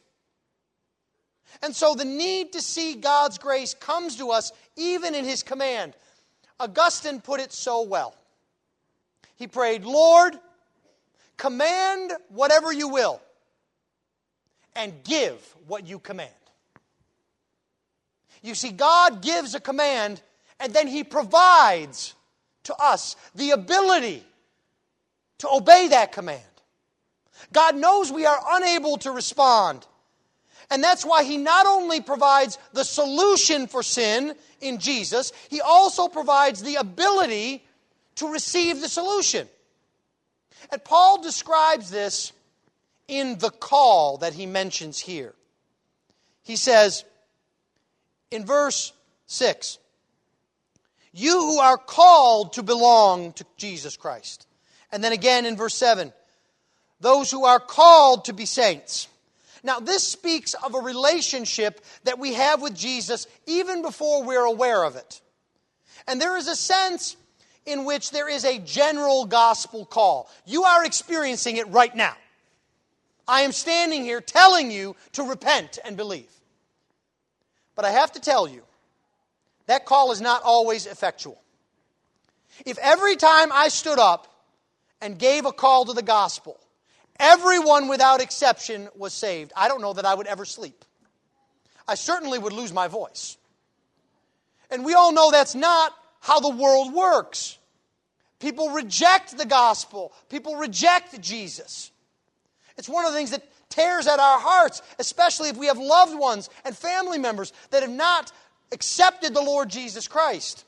And 1.62 1.74
so 1.74 1.94
the 1.94 2.04
need 2.04 2.52
to 2.52 2.62
see 2.62 2.94
God's 2.94 3.38
grace 3.38 3.74
comes 3.74 4.16
to 4.16 4.30
us 4.30 4.52
even 4.76 5.14
in 5.14 5.24
His 5.24 5.42
command. 5.42 5.94
Augustine 6.58 7.20
put 7.20 7.40
it 7.40 7.52
so 7.52 7.82
well. 7.82 8.14
He 9.36 9.46
prayed, 9.46 9.84
Lord, 9.84 10.38
command 11.36 12.12
whatever 12.28 12.72
you 12.72 12.88
will, 12.88 13.20
and 14.76 14.92
give 15.04 15.56
what 15.66 15.86
you 15.86 15.98
command. 15.98 16.30
You 18.42 18.54
see, 18.54 18.70
God 18.70 19.22
gives 19.22 19.54
a 19.54 19.60
command, 19.60 20.20
and 20.58 20.72
then 20.72 20.86
He 20.86 21.04
provides 21.04 22.14
to 22.64 22.74
us 22.74 23.16
the 23.34 23.50
ability 23.50 24.24
to 25.38 25.48
obey 25.50 25.88
that 25.88 26.12
command. 26.12 26.42
God 27.52 27.76
knows 27.76 28.12
we 28.12 28.26
are 28.26 28.38
unable 28.50 28.98
to 28.98 29.10
respond. 29.10 29.86
And 30.70 30.84
that's 30.84 31.04
why 31.04 31.24
he 31.24 31.36
not 31.36 31.66
only 31.66 32.00
provides 32.00 32.56
the 32.72 32.84
solution 32.84 33.66
for 33.66 33.82
sin 33.82 34.34
in 34.60 34.78
Jesus, 34.78 35.32
he 35.48 35.60
also 35.60 36.06
provides 36.06 36.62
the 36.62 36.76
ability 36.76 37.64
to 38.16 38.32
receive 38.32 38.80
the 38.80 38.88
solution. 38.88 39.48
And 40.70 40.82
Paul 40.84 41.22
describes 41.22 41.90
this 41.90 42.32
in 43.08 43.38
the 43.38 43.50
call 43.50 44.18
that 44.18 44.34
he 44.34 44.46
mentions 44.46 45.00
here. 45.00 45.34
He 46.42 46.56
says 46.56 47.04
in 48.30 48.46
verse 48.46 48.92
6 49.26 49.78
You 51.12 51.32
who 51.32 51.58
are 51.58 51.78
called 51.78 52.52
to 52.54 52.62
belong 52.62 53.32
to 53.34 53.44
Jesus 53.56 53.96
Christ. 53.96 54.46
And 54.92 55.02
then 55.02 55.12
again 55.12 55.46
in 55.46 55.56
verse 55.56 55.74
7 55.74 56.12
Those 57.00 57.30
who 57.30 57.44
are 57.44 57.60
called 57.60 58.26
to 58.26 58.32
be 58.32 58.46
saints. 58.46 59.08
Now, 59.62 59.80
this 59.80 60.06
speaks 60.06 60.54
of 60.54 60.74
a 60.74 60.80
relationship 60.80 61.84
that 62.04 62.18
we 62.18 62.34
have 62.34 62.62
with 62.62 62.74
Jesus 62.74 63.26
even 63.46 63.82
before 63.82 64.22
we're 64.22 64.44
aware 64.44 64.84
of 64.84 64.96
it. 64.96 65.20
And 66.06 66.20
there 66.20 66.36
is 66.36 66.48
a 66.48 66.56
sense 66.56 67.16
in 67.66 67.84
which 67.84 68.10
there 68.10 68.28
is 68.28 68.44
a 68.44 68.58
general 68.58 69.26
gospel 69.26 69.84
call. 69.84 70.30
You 70.46 70.64
are 70.64 70.84
experiencing 70.84 71.56
it 71.56 71.68
right 71.68 71.94
now. 71.94 72.16
I 73.28 73.42
am 73.42 73.52
standing 73.52 74.02
here 74.02 74.20
telling 74.20 74.70
you 74.70 74.96
to 75.12 75.22
repent 75.22 75.78
and 75.84 75.96
believe. 75.96 76.30
But 77.76 77.84
I 77.84 77.90
have 77.90 78.12
to 78.12 78.20
tell 78.20 78.48
you, 78.48 78.62
that 79.66 79.86
call 79.86 80.10
is 80.10 80.20
not 80.20 80.42
always 80.42 80.86
effectual. 80.86 81.40
If 82.66 82.76
every 82.78 83.16
time 83.16 83.50
I 83.52 83.68
stood 83.68 83.98
up 83.98 84.26
and 85.00 85.18
gave 85.18 85.46
a 85.46 85.52
call 85.52 85.84
to 85.84 85.92
the 85.92 86.02
gospel, 86.02 86.58
Everyone 87.20 87.88
without 87.88 88.22
exception 88.22 88.88
was 88.96 89.12
saved. 89.12 89.52
I 89.54 89.68
don't 89.68 89.82
know 89.82 89.92
that 89.92 90.06
I 90.06 90.14
would 90.14 90.26
ever 90.26 90.46
sleep. 90.46 90.84
I 91.86 91.94
certainly 91.94 92.38
would 92.38 92.54
lose 92.54 92.72
my 92.72 92.88
voice. 92.88 93.36
And 94.70 94.84
we 94.84 94.94
all 94.94 95.12
know 95.12 95.30
that's 95.30 95.54
not 95.54 95.94
how 96.20 96.40
the 96.40 96.48
world 96.48 96.94
works. 96.94 97.58
People 98.38 98.70
reject 98.70 99.36
the 99.36 99.44
gospel, 99.44 100.12
people 100.30 100.56
reject 100.56 101.20
Jesus. 101.20 101.92
It's 102.78 102.88
one 102.88 103.04
of 103.04 103.12
the 103.12 103.18
things 103.18 103.32
that 103.32 103.44
tears 103.68 104.06
at 104.06 104.18
our 104.18 104.40
hearts, 104.40 104.80
especially 104.98 105.50
if 105.50 105.56
we 105.58 105.66
have 105.66 105.76
loved 105.78 106.18
ones 106.18 106.48
and 106.64 106.74
family 106.74 107.18
members 107.18 107.52
that 107.70 107.82
have 107.82 107.92
not 107.92 108.32
accepted 108.72 109.34
the 109.34 109.42
Lord 109.42 109.68
Jesus 109.68 110.08
Christ. 110.08 110.64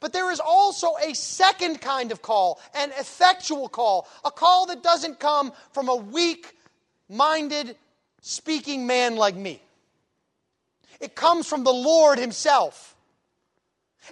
But 0.00 0.12
there 0.12 0.30
is 0.30 0.40
also 0.40 0.94
a 1.02 1.14
second 1.14 1.80
kind 1.80 2.12
of 2.12 2.22
call, 2.22 2.60
an 2.74 2.90
effectual 2.90 3.68
call, 3.68 4.08
a 4.24 4.30
call 4.30 4.66
that 4.66 4.82
doesn't 4.82 5.18
come 5.18 5.52
from 5.72 5.88
a 5.88 5.96
weak 5.96 6.54
minded, 7.08 7.76
speaking 8.20 8.86
man 8.86 9.16
like 9.16 9.36
me. 9.36 9.62
It 11.00 11.14
comes 11.14 11.46
from 11.46 11.64
the 11.64 11.72
Lord 11.72 12.18
Himself. 12.18 12.96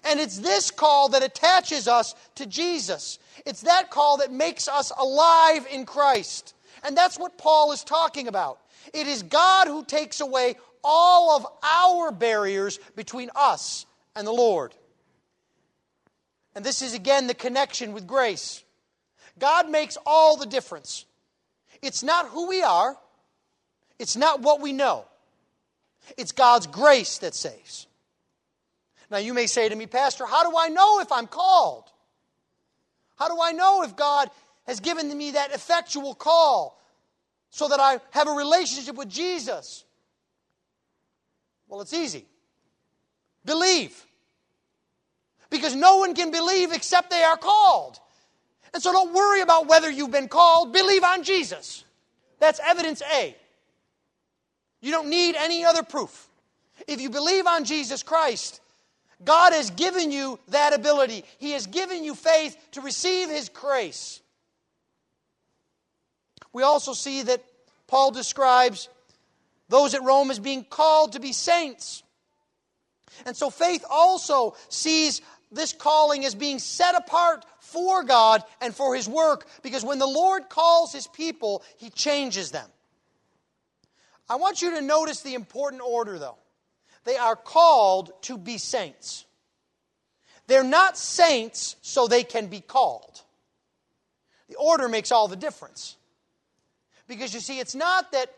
And 0.05 0.19
it's 0.19 0.39
this 0.39 0.71
call 0.71 1.11
that 1.11 1.23
attaches 1.23 1.87
us 1.87 2.15
to 2.37 2.47
Jesus. 2.47 3.19
It's 3.45 3.63
that 3.63 3.91
call 3.91 4.19
that 4.19 4.33
makes 4.33 4.69
us 4.69 4.91
alive 4.99 5.67
in 5.71 5.85
Christ. 5.85 6.55
And 6.83 6.97
that's 6.97 7.19
what 7.19 7.39
Paul 7.39 7.73
is 7.73 7.85
talking 7.85 8.29
about. 8.29 8.59
It 8.93 9.07
is 9.07 9.23
God 9.23 9.69
who 9.69 9.85
takes 9.85 10.21
away 10.21 10.57
all 10.83 11.37
of 11.37 11.47
our 11.63 12.11
barriers 12.11 12.79
between 12.97 13.31
us 13.35 13.87
and 14.17 14.27
the 14.27 14.33
Lord. 14.33 14.75
And 16.55 16.65
this 16.65 16.83
is 16.83 16.95
again 16.95 17.27
the 17.27 17.35
connection 17.35 17.93
with 17.93 18.07
grace. 18.07 18.63
God 19.39 19.71
makes 19.71 19.97
all 20.05 20.37
the 20.37 20.47
difference. 20.47 21.07
It's 21.81 22.03
not 22.03 22.29
who 22.29 22.49
we 22.49 22.63
are, 22.63 22.97
it's 23.99 24.17
not 24.17 24.41
what 24.41 24.61
we 24.61 24.73
know, 24.73 25.05
it's 26.17 26.33
God's 26.33 26.67
grace 26.67 27.19
that 27.19 27.35
saves. 27.35 27.87
Now, 29.11 29.19
you 29.19 29.35
may 29.35 29.47
say 29.47 29.69
to 29.69 29.77
me, 29.77 29.87
Pastor, 29.87 30.25
how 30.25 30.49
do 30.49 30.57
I 30.57 30.69
know 30.69 31.01
if 31.01 31.13
I'm 31.13 31.27
called? 31.27 31.85
How 33.17 33.29
do 33.29 33.43
I 33.43 33.53
know 33.53 33.83
if 33.83 33.95
God 33.95 34.31
has 34.67 34.81
given 34.81 35.17
me 35.17 35.33
that 35.33 35.53
effectual 35.53 36.15
call 36.15 36.81
so 37.51 37.69
that 37.69 37.79
I 37.79 38.01
have 38.11 38.27
a 38.27 38.33
relationship 38.33 38.97
with 38.97 39.11
Jesus? 39.11 39.85
Well, 41.69 41.83
it's 41.83 41.93
easy. 41.93 42.25
Believe. 43.45 44.07
Because 45.53 45.77
no 45.77 45.99
one 45.99 46.15
can 46.15 46.33
believe 46.33 46.73
except 46.73 47.11
they 47.11 47.23
are 47.23 47.37
called. 47.37 48.01
And 48.75 48.83
so 48.83 48.91
don't 48.91 49.13
worry 49.13 49.43
about 49.43 49.69
whether 49.69 49.89
you've 49.91 50.11
been 50.11 50.29
called. 50.29 50.73
Believe 50.73 51.05
on 51.05 51.23
Jesus. 51.23 51.85
That's 52.41 52.59
evidence 52.67 53.03
A. 53.15 53.37
You 54.81 54.91
don't 54.91 55.11
need 55.11 55.37
any 55.37 55.65
other 55.65 55.83
proof. 55.85 56.27
If 56.89 57.01
you 57.01 57.11
believe 57.11 57.47
on 57.47 57.65
Jesus 57.65 58.03
Christ, 58.03 58.61
God 59.23 59.53
has 59.53 59.71
given 59.71 60.11
you 60.11 60.41
that 60.49 60.75
ability. 60.75 61.25
He 61.39 61.53
has 61.53 61.67
given 61.67 62.03
you 62.03 62.15
faith 62.15 62.57
to 62.73 62.81
receive 62.81 63.29
His 63.29 63.49
grace. 63.49 64.21
We 66.53 66.63
also 66.63 66.95
see 66.95 67.23
that 67.23 67.45
Paul 67.87 68.11
describes 68.11 68.89
those 69.69 69.95
at 69.95 70.03
Rome 70.03 70.31
as 70.31 70.39
being 70.39 70.65
called 70.65 71.13
to 71.13 71.21
be 71.21 71.33
saints. 71.33 72.03
And 73.27 73.37
so 73.37 73.51
faith 73.51 73.85
also 73.89 74.57
sees 74.69 75.21
this 75.53 75.73
calling 75.73 76.25
as 76.25 76.35
being 76.35 76.59
set 76.59 76.95
apart 76.95 77.45
for 77.61 78.03
God 78.03 78.43
and 78.61 78.75
for 78.75 78.95
His 78.95 79.09
work 79.09 79.47
because 79.63 79.85
when 79.85 79.99
the 79.99 80.07
Lord 80.07 80.49
calls 80.49 80.93
His 80.93 81.07
people, 81.07 81.63
He 81.77 81.91
changes 81.91 82.51
them. 82.51 82.69
I 84.29 84.37
want 84.37 84.63
you 84.63 84.71
to 84.77 84.81
notice 84.81 85.21
the 85.21 85.35
important 85.35 85.83
order, 85.83 86.19
though. 86.19 86.39
They 87.05 87.17
are 87.17 87.37
called 87.37 88.13
to 88.23 88.39
be 88.39 88.59
saints. 88.59 89.25
They're 90.47 90.65
not 90.65 90.97
saints 90.97 91.77
so 91.83 92.07
they 92.07 92.25
can 92.25 92.47
be 92.47 92.61
called. 92.61 93.21
The 94.49 94.57
order 94.57 94.89
makes 94.89 95.13
all 95.13 95.29
the 95.29 95.37
difference. 95.37 95.97
Because 97.09 97.35
you 97.35 97.41
see, 97.41 97.59
it's 97.59 97.75
not 97.75 98.13
that 98.13 98.33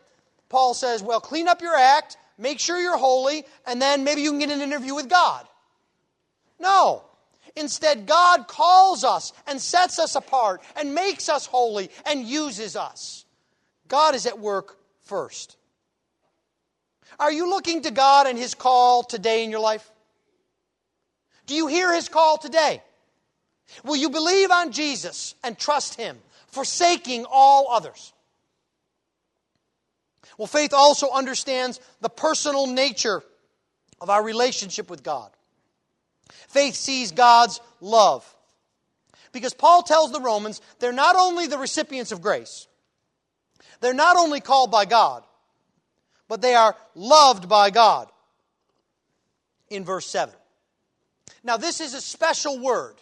Paul 0.48 0.74
says, 0.74 1.02
well, 1.02 1.20
clean 1.20 1.48
up 1.48 1.62
your 1.62 1.76
act, 1.76 2.16
make 2.38 2.60
sure 2.60 2.78
you're 2.78 2.96
holy, 2.96 3.44
and 3.66 3.80
then 3.80 4.04
maybe 4.04 4.22
you 4.22 4.30
can 4.30 4.38
get 4.38 4.50
an 4.50 4.60
interview 4.60 4.94
with 4.94 5.08
God. 5.08 5.46
No. 6.58 7.02
Instead, 7.56 8.06
God 8.06 8.48
calls 8.48 9.04
us 9.04 9.32
and 9.46 9.60
sets 9.60 9.98
us 9.98 10.16
apart 10.16 10.60
and 10.76 10.94
makes 10.94 11.28
us 11.28 11.46
holy 11.46 11.90
and 12.04 12.24
uses 12.24 12.74
us. 12.74 13.24
God 13.86 14.14
is 14.14 14.26
at 14.26 14.38
work 14.38 14.76
first. 15.02 15.56
Are 17.18 17.30
you 17.30 17.48
looking 17.48 17.82
to 17.82 17.90
God 17.90 18.26
and 18.26 18.38
His 18.38 18.54
call 18.54 19.04
today 19.04 19.44
in 19.44 19.50
your 19.50 19.60
life? 19.60 19.88
Do 21.46 21.54
you 21.54 21.66
hear 21.66 21.94
His 21.94 22.08
call 22.08 22.38
today? 22.38 22.82
Will 23.84 23.96
you 23.96 24.10
believe 24.10 24.50
on 24.50 24.72
Jesus 24.72 25.34
and 25.44 25.58
trust 25.58 25.94
Him, 25.94 26.18
forsaking 26.48 27.26
all 27.30 27.68
others? 27.70 28.12
Well, 30.38 30.46
faith 30.46 30.74
also 30.74 31.10
understands 31.10 31.80
the 32.00 32.08
personal 32.08 32.66
nature 32.66 33.22
of 34.00 34.10
our 34.10 34.22
relationship 34.22 34.90
with 34.90 35.02
God. 35.02 35.30
Faith 36.48 36.74
sees 36.74 37.12
God's 37.12 37.60
love. 37.80 38.24
Because 39.32 39.54
Paul 39.54 39.82
tells 39.82 40.12
the 40.12 40.20
Romans 40.20 40.60
they're 40.78 40.92
not 40.92 41.16
only 41.16 41.46
the 41.46 41.58
recipients 41.58 42.12
of 42.12 42.22
grace, 42.22 42.68
they're 43.80 43.92
not 43.92 44.16
only 44.16 44.40
called 44.40 44.70
by 44.70 44.84
God, 44.84 45.24
but 46.28 46.40
they 46.40 46.54
are 46.54 46.76
loved 46.94 47.48
by 47.48 47.70
God. 47.70 48.08
In 49.70 49.84
verse 49.84 50.06
7. 50.06 50.32
Now, 51.42 51.56
this 51.56 51.80
is 51.80 51.94
a 51.94 52.00
special 52.00 52.58
word. 52.60 52.94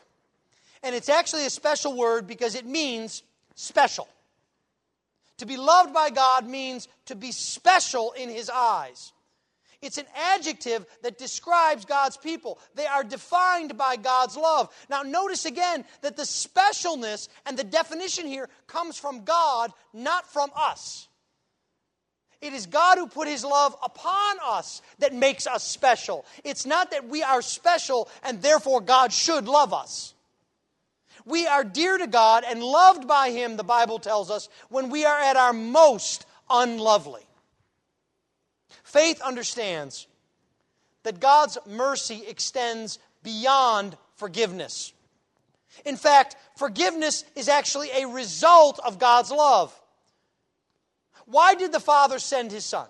And 0.83 0.95
it's 0.95 1.09
actually 1.09 1.47
a 1.47 1.51
special 1.51 1.97
word 1.97 2.27
because 2.27 2.55
it 2.55 2.67
means 2.67 3.23
special. 3.55 4.09
To 5.39 5.47
be 5.47 5.57
loved 5.57 5.93
by 5.93 6.11
God 6.11 6.47
means 6.47 6.89
to 7.07 7.15
be 7.15 7.33
special 7.33 8.13
in 8.13 8.29
His 8.29 8.51
eyes. 8.51 9.13
It's 9.83 9.99
an 9.99 10.07
adjective 10.15 10.87
that 11.03 11.19
describes 11.19 11.85
God's 11.85 12.17
people. 12.17 12.61
They 12.77 12.87
are 12.87 13.03
defined 13.03 13.77
by 13.77 13.97
God's 13.97 14.37
love. 14.37 14.73
Now, 14.89 15.03
notice 15.03 15.45
again 15.45 15.85
that 16.03 16.17
the 16.17 16.23
specialness 16.23 17.29
and 17.45 17.59
the 17.59 17.65
definition 17.65 18.27
here 18.27 18.49
comes 18.69 18.97
from 18.97 19.25
God, 19.25 19.73
not 19.93 20.33
from 20.33 20.51
us. 20.57 21.09
It 22.41 22.53
is 22.53 22.67
God 22.67 22.99
who 22.99 23.09
put 23.09 23.29
his 23.29 23.45
love 23.45 23.77
upon 23.83 24.37
us 24.45 24.83
that 25.01 25.15
makes 25.15 25.47
us 25.47 25.65
special. 25.65 26.25
It's 26.45 26.67
not 26.67 26.93
that 26.93 27.09
we 27.09 27.23
are 27.23 27.43
special 27.43 28.09
and 28.23 28.41
therefore 28.41 28.81
God 28.81 29.13
should 29.13 29.47
love 29.47 29.73
us. 29.73 30.15
We 31.25 31.47
are 31.47 31.63
dear 31.63 31.99
to 31.99 32.07
God 32.07 32.45
and 32.47 32.63
loved 32.63 33.07
by 33.07 33.31
him, 33.31 33.57
the 33.57 33.63
Bible 33.63 34.01
tells 34.01 34.31
us, 34.31 34.49
when 34.71 34.91
we 34.91 35.05
are 35.05 35.19
at 35.19 35.37
our 35.37 35.53
most 35.53 36.27
unlovely. 36.51 37.23
Faith 38.93 39.23
understands 39.23 40.07
that 41.03 41.19
God's 41.19 41.57
mercy 41.67 42.25
extends 42.29 42.99
beyond 43.23 43.97
forgiveness. 44.17 44.93
In 45.87 45.97
fact, 45.97 46.37
forgiveness 46.57 47.25
is 47.35 47.49
actually 47.49 47.89
a 47.91 48.07
result 48.07 48.79
of 48.85 48.99
God's 48.99 49.31
love. 49.31 49.75
Why 51.25 51.55
did 51.55 51.73
the 51.73 51.81
Father 51.81 52.19
send 52.19 52.53
his 52.53 52.67
Son? 52.67 52.87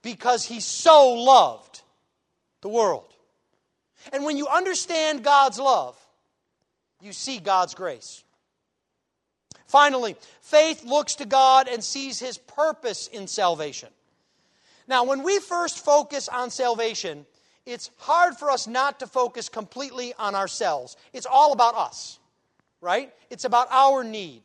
Because 0.00 0.42
he 0.42 0.60
so 0.60 1.12
loved 1.12 1.82
the 2.62 2.70
world. 2.70 3.12
And 4.10 4.24
when 4.24 4.38
you 4.38 4.48
understand 4.48 5.22
God's 5.22 5.58
love, 5.58 5.98
you 7.02 7.12
see 7.12 7.40
God's 7.40 7.74
grace. 7.74 8.24
Finally, 9.66 10.16
faith 10.40 10.82
looks 10.82 11.16
to 11.16 11.26
God 11.26 11.68
and 11.68 11.84
sees 11.84 12.18
his 12.18 12.38
purpose 12.38 13.06
in 13.08 13.26
salvation. 13.26 13.90
Now, 14.88 15.04
when 15.04 15.22
we 15.22 15.38
first 15.38 15.84
focus 15.84 16.28
on 16.28 16.50
salvation, 16.50 17.26
it's 17.66 17.90
hard 17.98 18.36
for 18.36 18.50
us 18.50 18.66
not 18.66 19.00
to 19.00 19.06
focus 19.06 19.50
completely 19.50 20.14
on 20.18 20.34
ourselves. 20.34 20.96
It's 21.12 21.26
all 21.26 21.52
about 21.52 21.74
us, 21.74 22.18
right? 22.80 23.12
It's 23.28 23.44
about 23.44 23.68
our 23.70 24.02
need, 24.02 24.42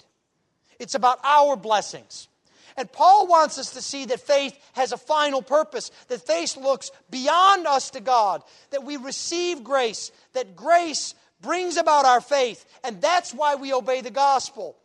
it's 0.79 0.95
about 0.95 1.19
our 1.23 1.55
blessings. 1.55 2.27
And 2.75 2.91
Paul 2.91 3.27
wants 3.27 3.59
us 3.59 3.73
to 3.73 3.83
see 3.83 4.05
that 4.05 4.19
faith 4.19 4.57
has 4.73 4.91
a 4.91 4.97
final 4.97 5.43
purpose, 5.43 5.91
that 6.07 6.25
faith 6.25 6.57
looks 6.57 6.89
beyond 7.11 7.67
us 7.67 7.91
to 7.91 7.99
God, 7.99 8.41
that 8.71 8.83
we 8.83 8.97
receive 8.97 9.63
grace, 9.63 10.11
that 10.33 10.55
grace 10.55 11.13
brings 11.39 11.77
about 11.77 12.05
our 12.05 12.19
faith, 12.19 12.65
and 12.83 12.99
that's 12.99 13.31
why 13.31 13.55
we 13.55 13.73
obey 13.73 14.01
the 14.01 14.09
gospel. 14.09 14.75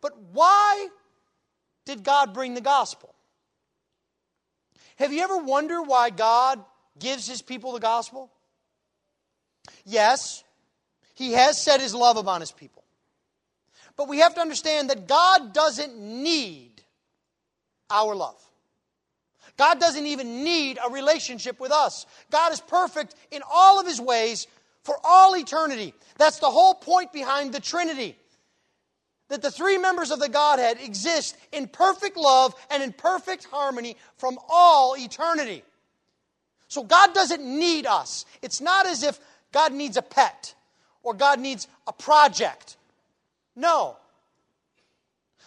But 0.00 0.18
why 0.32 0.88
did 1.84 2.02
God 2.02 2.32
bring 2.32 2.54
the 2.54 2.62
gospel? 2.62 3.13
Have 4.96 5.12
you 5.12 5.22
ever 5.22 5.38
wondered 5.38 5.82
why 5.82 6.10
God 6.10 6.64
gives 6.98 7.26
his 7.26 7.42
people 7.42 7.72
the 7.72 7.80
gospel? 7.80 8.30
Yes, 9.84 10.44
he 11.14 11.32
has 11.32 11.60
set 11.60 11.80
his 11.80 11.94
love 11.94 12.16
upon 12.16 12.40
his 12.40 12.52
people. 12.52 12.84
But 13.96 14.08
we 14.08 14.18
have 14.18 14.34
to 14.34 14.40
understand 14.40 14.90
that 14.90 15.06
God 15.06 15.52
doesn't 15.52 15.96
need 15.98 16.82
our 17.90 18.14
love. 18.14 18.40
God 19.56 19.78
doesn't 19.78 20.06
even 20.06 20.42
need 20.42 20.78
a 20.84 20.90
relationship 20.90 21.60
with 21.60 21.70
us. 21.70 22.06
God 22.30 22.52
is 22.52 22.60
perfect 22.60 23.14
in 23.30 23.42
all 23.48 23.80
of 23.80 23.86
his 23.86 24.00
ways 24.00 24.48
for 24.82 24.96
all 25.04 25.36
eternity. 25.36 25.94
That's 26.18 26.40
the 26.40 26.50
whole 26.50 26.74
point 26.74 27.12
behind 27.12 27.52
the 27.52 27.60
Trinity 27.60 28.16
that 29.28 29.42
the 29.42 29.50
three 29.50 29.78
members 29.78 30.10
of 30.10 30.20
the 30.20 30.28
Godhead 30.28 30.78
exist 30.80 31.36
in 31.52 31.66
perfect 31.66 32.16
love 32.16 32.54
and 32.70 32.82
in 32.82 32.92
perfect 32.92 33.44
harmony 33.44 33.96
from 34.16 34.38
all 34.48 34.96
eternity. 34.96 35.62
So 36.68 36.82
God 36.82 37.14
doesn't 37.14 37.42
need 37.42 37.86
us. 37.86 38.26
It's 38.42 38.60
not 38.60 38.86
as 38.86 39.02
if 39.02 39.18
God 39.52 39.72
needs 39.72 39.96
a 39.96 40.02
pet 40.02 40.54
or 41.02 41.14
God 41.14 41.40
needs 41.40 41.68
a 41.86 41.92
project. 41.92 42.76
No. 43.56 43.96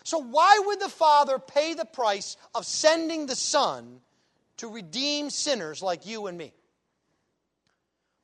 So, 0.04 0.20
why 0.20 0.62
would 0.66 0.80
the 0.80 0.88
Father 0.88 1.38
pay 1.38 1.74
the 1.74 1.84
price 1.84 2.38
of 2.56 2.66
sending 2.66 3.26
the 3.26 3.36
Son 3.36 4.00
to 4.58 4.70
redeem 4.70 5.30
sinners 5.30 5.82
like 5.82 6.06
you 6.06 6.28
and 6.28 6.38
me? 6.38 6.54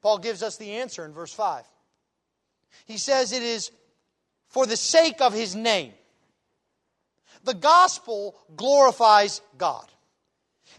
Paul 0.01 0.19
gives 0.19 0.43
us 0.43 0.55
the 0.55 0.71
answer 0.71 1.03
in 1.03 1.11
verse 1.11 1.33
5. 1.33 1.65
He 2.85 2.97
says 2.97 3.33
it 3.33 3.43
is 3.43 3.71
for 4.53 4.65
the 4.65 4.77
sake 4.77 5.19
of 5.19 5.33
his 5.33 5.55
name. 5.55 5.91
The 7.43 7.53
gospel 7.53 8.35
glorifies 8.55 9.41
God. 9.57 9.85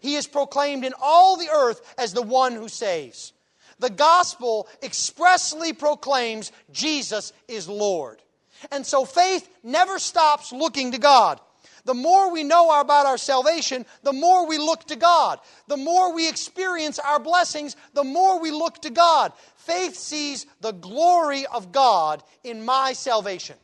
He 0.01 0.15
is 0.15 0.27
proclaimed 0.27 0.85
in 0.85 0.95
all 1.01 1.37
the 1.37 1.51
earth 1.51 1.95
as 1.99 2.13
the 2.13 2.23
one 2.23 2.53
who 2.53 2.69
saves. 2.69 3.33
The 3.81 3.91
gospel 3.91 4.69
expressly 4.83 5.73
proclaims 5.73 6.53
Jesus 6.71 7.33
is 7.49 7.69
Lord. 7.69 8.23
And 8.71 8.87
so 8.87 9.05
faith 9.05 9.49
never 9.63 9.99
stops 9.99 10.53
looking 10.53 10.93
to 10.93 10.99
God. 10.99 11.41
The 11.85 11.95
more 11.95 12.33
we 12.33 12.45
know 12.45 12.81
about 12.81 13.05
our 13.05 13.19
salvation, 13.19 13.85
the 14.03 14.13
more 14.13 14.47
we 14.47 14.57
look 14.57 14.85
to 14.85 14.97
God. 14.97 15.41
The 15.69 15.77
more 15.77 16.15
we 16.15 16.29
experience 16.29 16.99
our 16.99 17.19
blessings, 17.19 17.77
the 17.93 18.05
more 18.05 18.41
we 18.41 18.51
look 18.53 18.81
to 18.83 18.91
God. 18.91 19.33
Faith 19.57 19.97
sees 19.97 20.47
the 20.61 20.73
glory 20.73 21.45
of 21.47 21.73
God 21.73 22.23
in 22.43 22.65
my 22.65 22.95
salvation. 22.95 23.57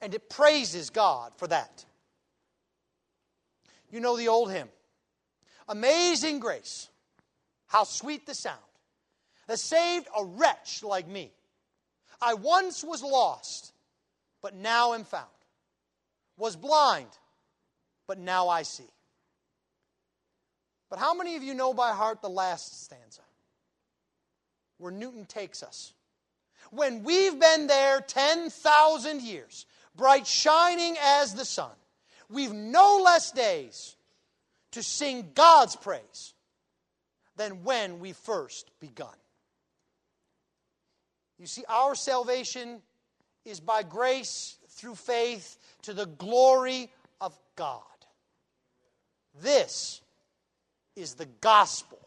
And 0.00 0.14
it 0.14 0.30
praises 0.30 0.90
God 0.90 1.32
for 1.36 1.46
that. 1.48 1.84
You 3.90 4.00
know 4.00 4.16
the 4.16 4.28
old 4.28 4.50
hymn 4.50 4.68
Amazing 5.68 6.40
grace, 6.40 6.88
how 7.66 7.84
sweet 7.84 8.26
the 8.26 8.34
sound 8.34 8.58
that 9.46 9.58
saved 9.58 10.06
a 10.16 10.24
wretch 10.24 10.82
like 10.82 11.06
me. 11.06 11.30
I 12.20 12.34
once 12.34 12.82
was 12.82 13.02
lost, 13.02 13.72
but 14.42 14.54
now 14.54 14.94
am 14.94 15.04
found 15.04 15.26
was 16.38 16.56
blind, 16.56 17.08
but 18.06 18.18
now 18.18 18.48
I 18.48 18.62
see. 18.62 18.88
But 20.88 20.98
how 20.98 21.12
many 21.12 21.36
of 21.36 21.42
you 21.42 21.52
know 21.52 21.74
by 21.74 21.92
heart 21.92 22.22
the 22.22 22.30
last 22.30 22.84
stanza? 22.84 23.20
Where 24.78 24.92
Newton 24.92 25.26
takes 25.26 25.62
us. 25.62 25.92
When 26.70 27.02
we've 27.02 27.38
been 27.38 27.66
there 27.66 28.00
10,000 28.00 29.22
years, 29.22 29.66
bright 29.98 30.26
shining 30.26 30.96
as 31.02 31.34
the 31.34 31.44
sun, 31.44 31.72
we've 32.30 32.54
no 32.54 33.02
less 33.04 33.30
days 33.32 33.96
to 34.70 34.82
sing 34.82 35.32
God's 35.34 35.76
praise 35.76 36.32
than 37.36 37.64
when 37.64 37.98
we 37.98 38.12
first 38.12 38.70
begun. 38.80 39.14
You 41.38 41.46
see, 41.46 41.64
our 41.68 41.94
salvation 41.94 42.80
is 43.44 43.60
by 43.60 43.82
grace 43.82 44.56
through 44.70 44.94
faith 44.94 45.58
to 45.82 45.92
the 45.92 46.06
glory 46.06 46.90
of 47.20 47.38
God. 47.56 47.82
This 49.40 50.00
is 50.96 51.14
the 51.14 51.28
gospel 51.40 52.00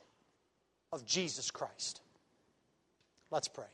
of 0.91 1.05
Jesus 1.05 1.51
Christ. 1.51 2.01
Let's 3.29 3.47
pray. 3.47 3.65